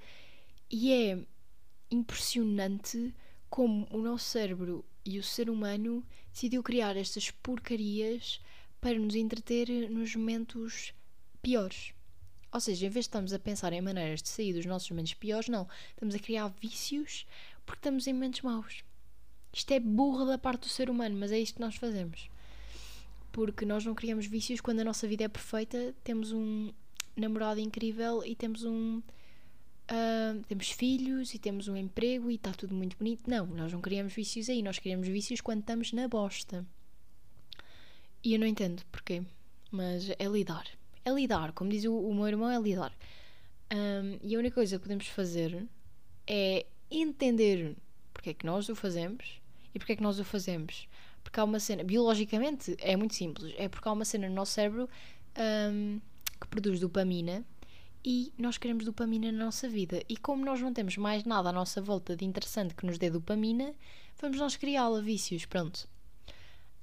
e 0.70 0.92
é 0.92 1.18
impressionante 1.90 3.14
como 3.48 3.88
o 3.90 3.98
nosso 3.98 4.26
cérebro 4.26 4.85
e 5.05 5.18
o 5.18 5.22
ser 5.22 5.50
humano 5.50 6.05
decidiu 6.33 6.62
criar 6.62 6.96
estas 6.96 7.31
porcarias 7.31 8.40
para 8.81 8.98
nos 8.98 9.14
entreter 9.14 9.90
nos 9.90 10.14
momentos 10.14 10.94
piores. 11.42 11.92
Ou 12.53 12.61
seja, 12.61 12.87
em 12.87 12.91
vez 12.91 13.05
de 13.05 13.09
estarmos 13.09 13.33
a 13.33 13.39
pensar 13.39 13.73
em 13.73 13.81
maneiras 13.81 14.23
de 14.23 14.29
sair 14.29 14.53
dos 14.53 14.67
nossos 14.67 14.91
momentos 14.91 15.15
piores, 15.15 15.49
não. 15.49 15.69
Estamos 15.91 16.15
a 16.15 16.19
criar 16.19 16.49
vícios 16.61 17.27
porque 17.65 17.79
estamos 17.79 18.07
em 18.07 18.13
momentos 18.13 18.43
maus. 18.43 18.83
Isto 19.53 19.73
é 19.73 19.81
burra 19.81 20.27
da 20.27 20.39
parte 20.39 20.63
do 20.63 20.69
ser 20.69 20.91
humano, 20.91 21.17
mas 21.19 21.33
é 21.33 21.39
isto 21.39 21.55
que 21.55 21.61
nós 21.61 21.77
fazemos. 21.77 22.29
Porque 23.33 23.65
nós 23.65 23.85
não 23.85 23.95
criamos 23.95 24.27
vícios 24.27 24.61
quando 24.61 24.81
a 24.81 24.85
nossa 24.85 25.07
vida 25.07 25.25
é 25.25 25.29
perfeita, 25.29 25.95
temos 26.03 26.33
um 26.33 26.73
namorado 27.17 27.61
incrível 27.61 28.25
e 28.25 28.35
temos 28.35 28.65
um. 28.65 29.03
Uh, 29.91 30.41
temos 30.47 30.71
filhos 30.71 31.35
e 31.35 31.39
temos 31.39 31.67
um 31.67 31.77
emprego 31.77 32.31
e 32.31 32.37
está 32.37 32.53
tudo 32.53 32.75
muito 32.75 32.97
bonito. 32.97 33.29
Não, 33.29 33.47
nós 33.47 33.73
não 33.73 33.81
criamos 33.81 34.13
vícios 34.13 34.49
aí, 34.49 34.63
nós 34.63 34.79
criamos 34.79 35.09
vícios 35.09 35.41
quando 35.41 35.61
estamos 35.61 35.93
na 35.93 36.07
bosta. 36.07 36.65
E 38.23 38.35
eu 38.35 38.39
não 38.39 38.47
entendo 38.47 38.85
porquê, 38.93 39.23
mas 39.71 40.11
é 40.11 40.27
lidar. 40.27 40.80
É 41.05 41.11
lidar, 41.11 41.53
como 41.53 41.71
diz 41.71 41.85
o, 41.85 41.95
o 41.95 42.15
meu 42.15 42.27
irmão, 42.27 42.51
é 42.51 42.59
lidar. 42.59 42.93
Um, 43.73 44.19
e 44.23 44.35
a 44.35 44.39
única 44.39 44.55
coisa 44.55 44.77
que 44.77 44.83
podemos 44.83 45.07
fazer 45.07 45.67
é 46.27 46.67
entender 46.91 47.77
porque 48.13 48.31
é 48.31 48.35
que 48.35 48.45
nós 48.45 48.69
o 48.69 48.75
fazemos 48.75 49.41
e 49.75 49.79
porque 49.79 49.93
é 49.93 49.97
que 49.97 50.03
nós 50.03 50.19
o 50.19 50.25
fazemos. 50.25 50.89
Porque 51.23 51.39
há 51.39 51.45
uma 51.45 51.61
cena, 51.61 51.85
biologicamente 51.85 52.77
é 52.79 52.97
muito 52.97 53.15
simples, 53.15 53.55
é 53.57 53.69
porque 53.69 53.89
há 53.89 53.93
uma 53.93 54.05
cena 54.05 54.29
no 54.29 54.35
nosso 54.35 54.53
cérebro 54.53 54.89
um, 55.73 56.01
que 56.41 56.49
produz 56.49 56.81
dopamina 56.81 57.45
e 58.05 58.33
nós 58.39 58.57
queremos 58.59 58.85
dopamina 58.85 59.31
na 59.31 59.45
nossa 59.45 59.69
vida. 59.69 60.03
E 60.09 60.17
como 60.17 60.45
nós 60.45 60.61
não 60.61 60.73
temos 60.73 60.97
mais 60.97 61.25
nada 61.25 61.51
à 61.51 61.53
nossa 61.53 61.81
volta 61.81 62.17
de 62.17 62.25
interessante 62.25 62.75
que 62.75 62.87
nos 62.87 62.99
dê 62.99 63.11
dopamina, 63.11 63.75
vamos 64.21 64.39
nós 64.39 64.57
criá-la, 64.57 65.01
vícios, 65.01 65.45
pronto. 65.45 65.89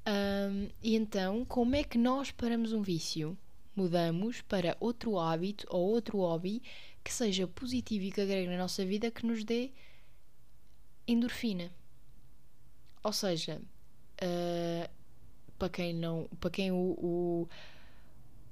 Um, 0.08 0.70
e 0.82 0.96
então, 0.96 1.44
como 1.46 1.76
é 1.76 1.84
que 1.84 1.98
nós 1.98 2.32
paramos 2.32 2.72
um 2.72 2.82
vício? 2.82 3.38
Mudamos 3.78 4.42
para 4.42 4.76
outro 4.80 5.20
hábito 5.20 5.68
ou 5.70 5.92
outro 5.92 6.18
hobby 6.18 6.64
que 7.04 7.14
seja 7.14 7.48
positivo 7.48 8.06
e 8.06 8.12
que 8.12 8.20
agregue 8.20 8.50
na 8.50 8.58
nossa 8.58 8.84
vida 8.84 9.12
que 9.12 9.24
nos 9.24 9.44
dê 9.44 9.72
endorfina. 11.08 11.72
Ou 13.04 13.14
seja, 13.14 13.62
uh, 14.24 14.90
para 15.60 15.70
quem 15.70 15.94
não, 15.94 16.28
para 16.40 16.50
quem 16.50 16.72
o, 16.72 16.76
o, 16.76 17.50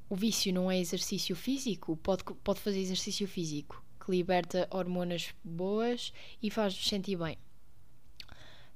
o, 0.08 0.16
vício 0.16 0.54
não 0.54 0.70
é 0.70 0.80
exercício 0.80 1.36
físico, 1.36 1.98
pode, 1.98 2.24
pode 2.24 2.60
fazer 2.60 2.80
exercício 2.80 3.28
físico 3.28 3.84
que 4.00 4.12
liberta 4.12 4.68
hormonas 4.70 5.34
boas 5.44 6.14
e 6.40 6.52
faz-vos 6.52 6.88
sentir 6.88 7.18
bem. 7.18 7.36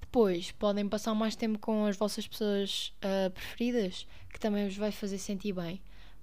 Depois 0.01 0.51
podem 0.53 0.89
passar 0.89 1.13
mais 1.13 1.35
tempo 1.35 1.59
com 1.59 1.85
as 1.85 1.95
vossas 1.95 2.27
pessoas 2.27 2.91
uh, 3.05 3.29
preferidas, 3.29 4.07
que 4.33 4.39
também 4.39 4.65
vos 4.65 4.75
vai 4.75 4.91
fazer 4.91 5.19
sentir 5.19 5.53
bem. 5.53 5.79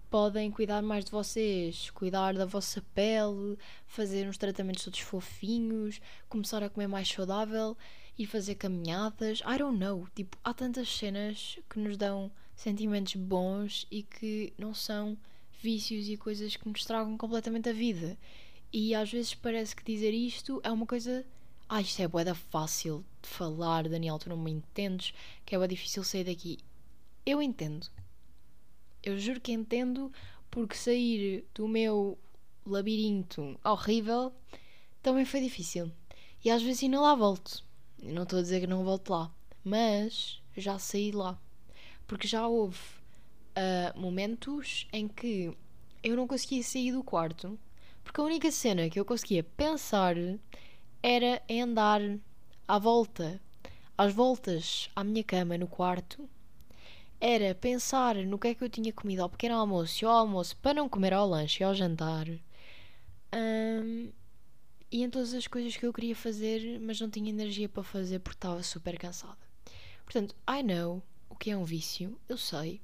Podem 0.08 0.50
cuidar 0.50 0.82
mais 0.82 1.04
de 1.04 1.10
vocês, 1.10 1.90
cuidar 1.90 2.34
da 2.34 2.44
vossa 2.44 2.82
pele, 2.94 3.58
fazer 3.86 4.28
uns 4.28 4.38
tratamentos 4.38 4.84
todos 4.84 5.00
fofinhos, 5.00 6.00
começar 6.28 6.62
a 6.62 6.70
comer 6.70 6.86
mais 6.86 7.08
saudável 7.08 7.76
e 8.18 8.24
fazer 8.24 8.54
caminhadas. 8.54 9.40
I 9.40 9.58
don't 9.58 9.78
know. 9.78 10.06
Tipo, 10.14 10.38
há 10.44 10.54
tantas 10.54 10.88
cenas 10.88 11.58
que 11.68 11.78
nos 11.78 11.96
dão 11.96 12.30
sentimentos 12.54 13.16
bons 13.16 13.86
e 13.90 14.02
que 14.02 14.52
não 14.56 14.72
são 14.72 15.18
vícios 15.60 16.08
e 16.08 16.16
coisas 16.16 16.56
que 16.56 16.68
nos 16.68 16.84
tragam 16.84 17.18
completamente 17.18 17.68
a 17.68 17.72
vida. 17.72 18.16
E 18.72 18.94
às 18.94 19.10
vezes 19.10 19.34
parece 19.34 19.74
que 19.74 19.84
dizer 19.84 20.12
isto 20.12 20.60
é 20.62 20.70
uma 20.70 20.86
coisa 20.86 21.24
ah, 21.68 21.80
isto 21.80 22.00
é 22.00 22.06
boeda 22.06 22.32
fácil 22.32 23.04
de 23.20 23.28
falar, 23.28 23.88
Daniel, 23.88 24.20
tu 24.20 24.28
não 24.28 24.36
me 24.36 24.52
entendes, 24.52 25.12
que 25.44 25.52
é 25.52 25.58
boeda 25.58 25.74
difícil 25.74 26.04
sair 26.04 26.22
daqui. 26.22 26.58
Eu 27.24 27.42
entendo. 27.42 27.88
Eu 29.06 29.16
juro 29.16 29.40
que 29.40 29.52
entendo, 29.52 30.12
porque 30.50 30.74
sair 30.74 31.46
do 31.54 31.68
meu 31.68 32.18
labirinto 32.66 33.56
horrível 33.64 34.32
também 35.00 35.24
foi 35.24 35.40
difícil. 35.40 35.92
E 36.44 36.50
às 36.50 36.60
vezes 36.60 36.82
ainda 36.82 37.00
lá 37.00 37.14
volto. 37.14 37.64
Eu 38.02 38.12
não 38.12 38.24
estou 38.24 38.40
a 38.40 38.42
dizer 38.42 38.58
que 38.58 38.66
não 38.66 38.82
volto 38.82 39.10
lá, 39.10 39.32
mas 39.62 40.42
já 40.56 40.76
saí 40.76 41.12
lá. 41.12 41.40
Porque 42.04 42.26
já 42.26 42.48
houve 42.48 42.80
uh, 43.56 43.96
momentos 43.96 44.88
em 44.92 45.06
que 45.06 45.56
eu 46.02 46.16
não 46.16 46.26
conseguia 46.26 46.64
sair 46.64 46.90
do 46.90 47.04
quarto, 47.04 47.56
porque 48.02 48.20
a 48.20 48.24
única 48.24 48.50
cena 48.50 48.90
que 48.90 48.98
eu 48.98 49.04
conseguia 49.04 49.44
pensar 49.44 50.16
era 51.00 51.40
andar 51.48 52.00
à 52.66 52.76
volta, 52.76 53.40
às 53.96 54.12
voltas 54.12 54.90
à 54.96 55.04
minha 55.04 55.22
cama 55.22 55.56
no 55.56 55.68
quarto, 55.68 56.28
era 57.20 57.54
pensar 57.54 58.16
no 58.16 58.38
que 58.38 58.48
é 58.48 58.54
que 58.54 58.62
eu 58.62 58.68
tinha 58.68 58.92
comido 58.92 59.20
ao 59.20 59.28
pequeno 59.28 59.56
almoço 59.56 60.04
e 60.04 60.06
ao 60.06 60.12
almoço 60.12 60.56
para 60.58 60.74
não 60.74 60.88
comer 60.88 61.12
ao 61.12 61.28
lanche 61.28 61.62
e 61.62 61.64
ao 61.64 61.74
jantar. 61.74 62.28
Um, 63.34 64.10
e 64.90 65.02
em 65.02 65.10
todas 65.10 65.34
as 65.34 65.46
coisas 65.46 65.76
que 65.76 65.84
eu 65.84 65.92
queria 65.92 66.14
fazer, 66.14 66.78
mas 66.80 67.00
não 67.00 67.10
tinha 67.10 67.28
energia 67.28 67.68
para 67.68 67.82
fazer 67.82 68.20
porque 68.20 68.36
estava 68.36 68.62
super 68.62 68.98
cansada. 68.98 69.38
Portanto, 70.04 70.34
I 70.48 70.62
know 70.62 71.02
o 71.28 71.34
que 71.34 71.50
é 71.50 71.56
um 71.56 71.64
vício, 71.64 72.18
eu 72.28 72.38
sei, 72.38 72.80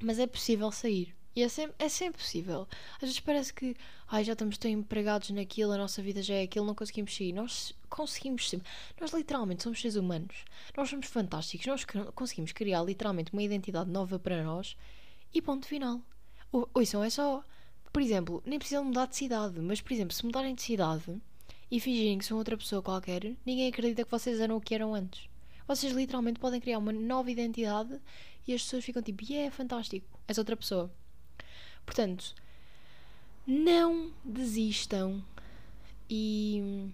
mas 0.00 0.18
é 0.18 0.26
possível 0.26 0.70
sair. 0.70 1.17
E 1.38 1.42
é 1.44 1.48
sempre, 1.48 1.76
é 1.78 1.88
sempre 1.88 2.20
possível. 2.20 2.66
Às 2.96 3.02
vezes 3.02 3.20
parece 3.20 3.54
que 3.54 3.76
ai, 4.08 4.24
já 4.24 4.32
estamos 4.32 4.58
tão 4.58 4.68
empregados 4.68 5.30
naquilo, 5.30 5.70
a 5.70 5.78
nossa 5.78 6.02
vida 6.02 6.20
já 6.20 6.34
é 6.34 6.42
aquilo, 6.42 6.66
não 6.66 6.74
conseguimos 6.74 7.16
sair. 7.16 7.32
Nós 7.32 7.72
conseguimos 7.88 8.50
sempre. 8.50 8.68
Nós 9.00 9.12
literalmente 9.12 9.62
somos 9.62 9.80
seres 9.80 9.94
humanos. 9.94 10.44
Nós 10.76 10.90
somos 10.90 11.06
fantásticos. 11.06 11.64
Nós 11.64 11.86
conseguimos 12.12 12.50
criar 12.50 12.82
literalmente 12.82 13.32
uma 13.32 13.40
identidade 13.40 13.88
nova 13.88 14.18
para 14.18 14.42
nós 14.42 14.76
e 15.32 15.40
ponto 15.40 15.68
final. 15.68 16.00
Ouçam, 16.74 17.04
é 17.04 17.10
só. 17.10 17.44
Por 17.92 18.02
exemplo, 18.02 18.42
nem 18.44 18.58
precisam 18.58 18.84
mudar 18.84 19.06
de 19.06 19.14
cidade, 19.14 19.60
mas 19.60 19.80
por 19.80 19.92
exemplo, 19.92 20.14
se 20.14 20.26
mudarem 20.26 20.56
de 20.56 20.62
cidade 20.62 21.22
e 21.70 21.78
fingirem 21.78 22.18
que 22.18 22.24
são 22.24 22.36
outra 22.36 22.56
pessoa 22.56 22.82
qualquer, 22.82 23.36
ninguém 23.46 23.68
acredita 23.68 24.04
que 24.04 24.10
vocês 24.10 24.40
eram 24.40 24.56
o 24.56 24.60
que 24.60 24.74
eram 24.74 24.92
antes. 24.92 25.28
Vocês 25.68 25.92
literalmente 25.92 26.40
podem 26.40 26.60
criar 26.60 26.78
uma 26.78 26.92
nova 26.92 27.30
identidade 27.30 28.00
e 28.44 28.52
as 28.52 28.64
pessoas 28.64 28.84
ficam 28.84 29.00
tipo, 29.00 29.22
yeah, 29.22 29.46
é 29.46 29.50
fantástico, 29.52 30.04
és 30.26 30.36
outra 30.36 30.56
pessoa. 30.56 30.90
Portanto, 31.88 32.34
não 33.46 34.12
desistam 34.22 35.24
e 36.08 36.92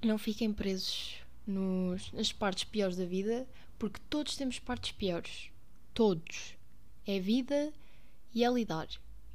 não 0.00 0.16
fiquem 0.16 0.52
presos 0.52 1.16
nos, 1.44 2.12
nas 2.12 2.32
partes 2.32 2.62
piores 2.62 2.96
da 2.96 3.04
vida, 3.04 3.48
porque 3.76 4.00
todos 4.08 4.36
temos 4.36 4.60
partes 4.60 4.92
piores. 4.92 5.50
Todos. 5.92 6.56
É 7.04 7.18
vida 7.18 7.72
e 8.32 8.44
é 8.44 8.48
lidar. 8.48 8.86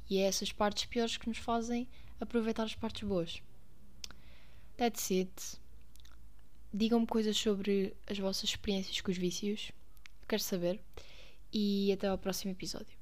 E 0.08 0.16
é 0.16 0.22
essas 0.22 0.50
partes 0.50 0.86
piores 0.86 1.18
que 1.18 1.28
nos 1.28 1.36
fazem 1.38 1.86
aproveitar 2.18 2.64
as 2.64 2.74
partes 2.74 3.06
boas. 3.06 3.42
That's 4.78 5.10
it. 5.10 5.58
Digam-me 6.72 7.06
coisas 7.06 7.36
sobre 7.36 7.94
as 8.06 8.18
vossas 8.18 8.44
experiências 8.44 9.02
com 9.02 9.10
os 9.10 9.18
vícios. 9.18 9.70
Quero 10.26 10.42
saber. 10.42 10.80
E 11.52 11.92
até 11.92 12.08
ao 12.08 12.16
próximo 12.16 12.52
episódio. 12.52 13.01